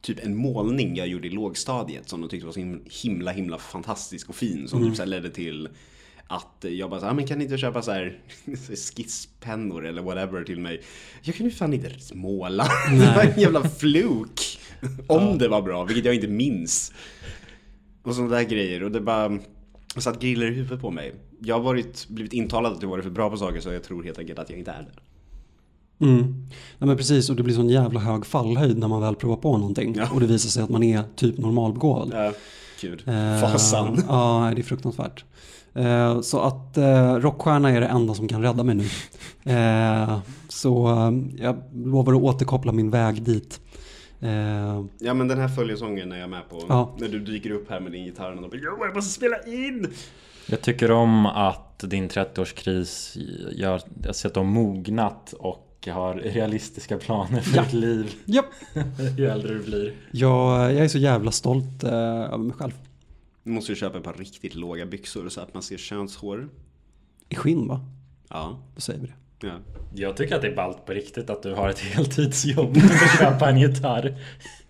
[0.00, 3.58] typ en målning jag gjorde i lågstadiet som de tyckte var så him- himla himla
[3.58, 5.68] fantastisk och fin som typ så ledde till
[6.30, 8.20] att jag bara så här, "Ah, men kan ni inte köpa så här
[8.96, 10.82] skisspennor eller whatever till mig?
[11.22, 12.64] Jag kan ju fan inte måla.
[12.90, 14.58] det var en jävla fluk.
[15.06, 16.92] Om det var bra, vilket jag inte minns.
[18.02, 18.82] Och sådana där grejer.
[18.82, 19.38] Och det bara
[19.96, 21.14] satt griller i huvudet på mig.
[21.40, 24.02] Jag har varit, blivit intalad att jag varit för bra på saker så jag tror
[24.04, 25.00] helt enkelt att jag inte är det.
[26.00, 26.22] Mm.
[26.78, 29.56] Nej men precis, och det blir sån jävla hög fallhöjd när man väl provar på
[29.58, 29.94] någonting.
[29.96, 30.08] Ja.
[30.14, 32.10] Och det visar sig att man är typ normalbegåvad.
[32.12, 32.32] Ja,
[32.80, 33.02] gud.
[33.06, 34.02] Eh, Fasan.
[34.08, 35.24] Ja, det är fruktansvärt.
[35.74, 38.84] Eh, så att eh, rockstjärna är det enda som kan rädda mig nu.
[39.52, 40.18] Eh,
[40.48, 43.60] så eh, jag lovar att återkoppla min väg dit.
[44.20, 46.64] Eh, Ja men den här följelsången är jag med på.
[46.68, 46.96] Ja.
[46.98, 49.86] När du dyker upp här med din gitarr och bara Jo, jag måste spela in!
[50.46, 53.18] Jag tycker om att din 30-årskris
[53.52, 57.62] gör, jag ser att du har mognat och har realistiska planer för Ja.
[57.62, 58.14] ditt liv.
[58.24, 58.44] japp.
[59.18, 59.94] Ju äldre du blir.
[60.12, 62.72] jag, jag är så jävla stolt eh, över mig själv.
[63.42, 66.48] Nu måste du köpa ett par riktigt låga byxor så att man ser könshår.
[67.28, 67.80] I skinn va?
[68.28, 68.58] Ja.
[68.74, 69.12] Då säger vi det.
[69.42, 69.58] Ja.
[69.94, 73.50] Jag tycker att det är ballt på riktigt att du har ett heltidsjobb och köpa
[73.50, 74.16] en gitarr.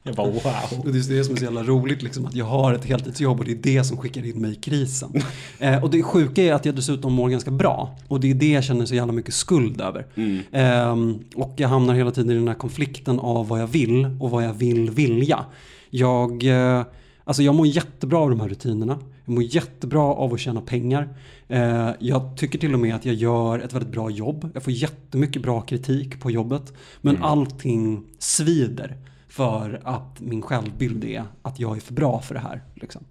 [0.02, 0.80] Jag bara wow.
[0.84, 3.38] Och det är det som är så jävla roligt, liksom, att jag har ett heltidsjobb
[3.38, 5.12] och det är det som skickar in mig i krisen.
[5.60, 7.98] Eh, och det sjuka är att jag dessutom mår ganska bra.
[8.08, 10.06] Och det är det jag känner så jävla mycket skuld över.
[10.52, 10.96] Eh,
[11.34, 14.44] och jag hamnar hela tiden i den här konflikten av vad jag vill och vad
[14.44, 15.44] jag vill vilja.
[15.90, 16.84] Jag, eh,
[17.24, 18.98] alltså jag mår jättebra av de här rutinerna.
[19.24, 21.08] Jag mår jättebra av att tjäna pengar.
[21.48, 24.50] Eh, jag tycker till och med att jag gör ett väldigt bra jobb.
[24.54, 26.72] Jag får jättemycket bra kritik på jobbet.
[27.00, 28.96] Men allting svider
[29.28, 32.62] för att min självbild är att jag är för bra för det här.
[32.74, 33.04] Liksom.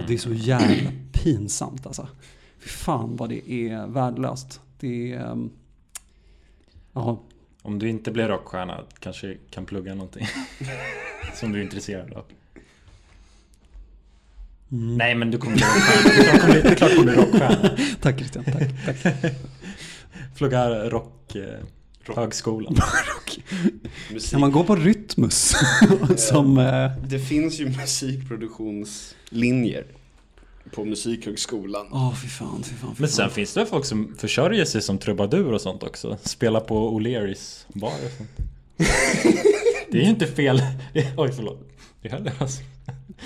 [0.00, 2.08] Och det är så jävla pinsamt alltså.
[2.58, 4.60] Fy fan vad det är värdelöst.
[4.80, 5.30] Det är...
[5.32, 5.50] ehm,
[6.92, 7.20] Ja,
[7.62, 10.26] Om du inte blir rockstjärna kanske kan plugga någonting.
[11.34, 12.24] Som du är intresserad av.
[14.72, 15.64] Nej men du kommer bli
[16.32, 16.54] rockstjärna.
[16.54, 17.70] Det är klart du kommer bli rockstjärna.
[18.00, 18.62] tack Christian, tack.
[19.02, 19.14] tack.
[20.36, 21.36] Plugga rock...
[21.36, 21.42] Eh,
[22.16, 22.76] högskolan.
[24.30, 25.54] Kan man gå på Rytmus?
[26.16, 26.58] som...
[26.58, 29.84] Eh, Det finns ju musikproduktionslinjer
[30.74, 31.86] på Musikhögskolan.
[31.92, 33.16] Åh fy fan, fy fan, fy Men fan.
[33.16, 36.18] sen finns det folk som försörjer sig som trubadur och sånt också.
[36.22, 38.30] Spelar på O'Learys bar och sånt.
[39.90, 40.62] Det är ju inte fel.
[41.16, 41.68] Oj förlåt.
[42.02, 42.60] Det är heller alltså.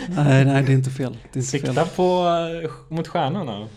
[0.08, 1.12] Nej, nej det är inte fel.
[1.32, 1.60] Det är inte fel.
[1.60, 2.26] Sikta på
[2.64, 3.68] eh, mot stjärnorna.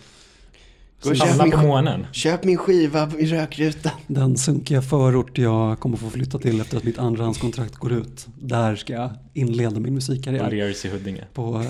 [1.04, 2.08] Gå och köp min, på månen.
[2.12, 3.92] köp min skiva i rökrutan.
[4.08, 8.28] Den sunkiga förort jag kommer få flytta till efter att mitt andrahandskontrakt går ut.
[8.40, 10.50] Där ska jag inleda min musikkarriär.
[10.50, 11.24] O'Learys i Huddinge.
[11.34, 11.56] På...
[11.62, 11.68] eh,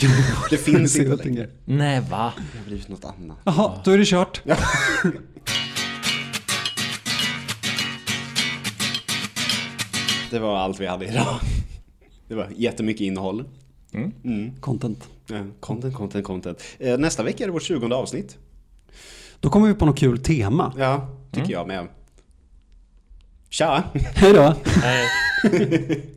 [0.50, 1.36] Det finns inte Huddinge.
[1.36, 1.48] längre.
[1.64, 2.32] Nej va?
[2.52, 3.36] Det har blivit något annat.
[3.44, 4.42] Jaha, då är det kört.
[10.30, 11.38] Det var allt vi hade idag.
[12.28, 13.44] Det var jättemycket innehåll.
[13.92, 14.12] Mm.
[14.24, 14.60] Mm.
[14.60, 15.08] Content.
[15.26, 16.62] Ja, Content, content, content.
[16.78, 18.38] Eh, Nästa vecka är det vårt 20 avsnitt.
[19.40, 20.72] Då kommer vi på något kul tema.
[20.78, 21.86] Ja, tycker jag med.
[23.48, 23.84] Tja!
[23.94, 24.54] Hej då!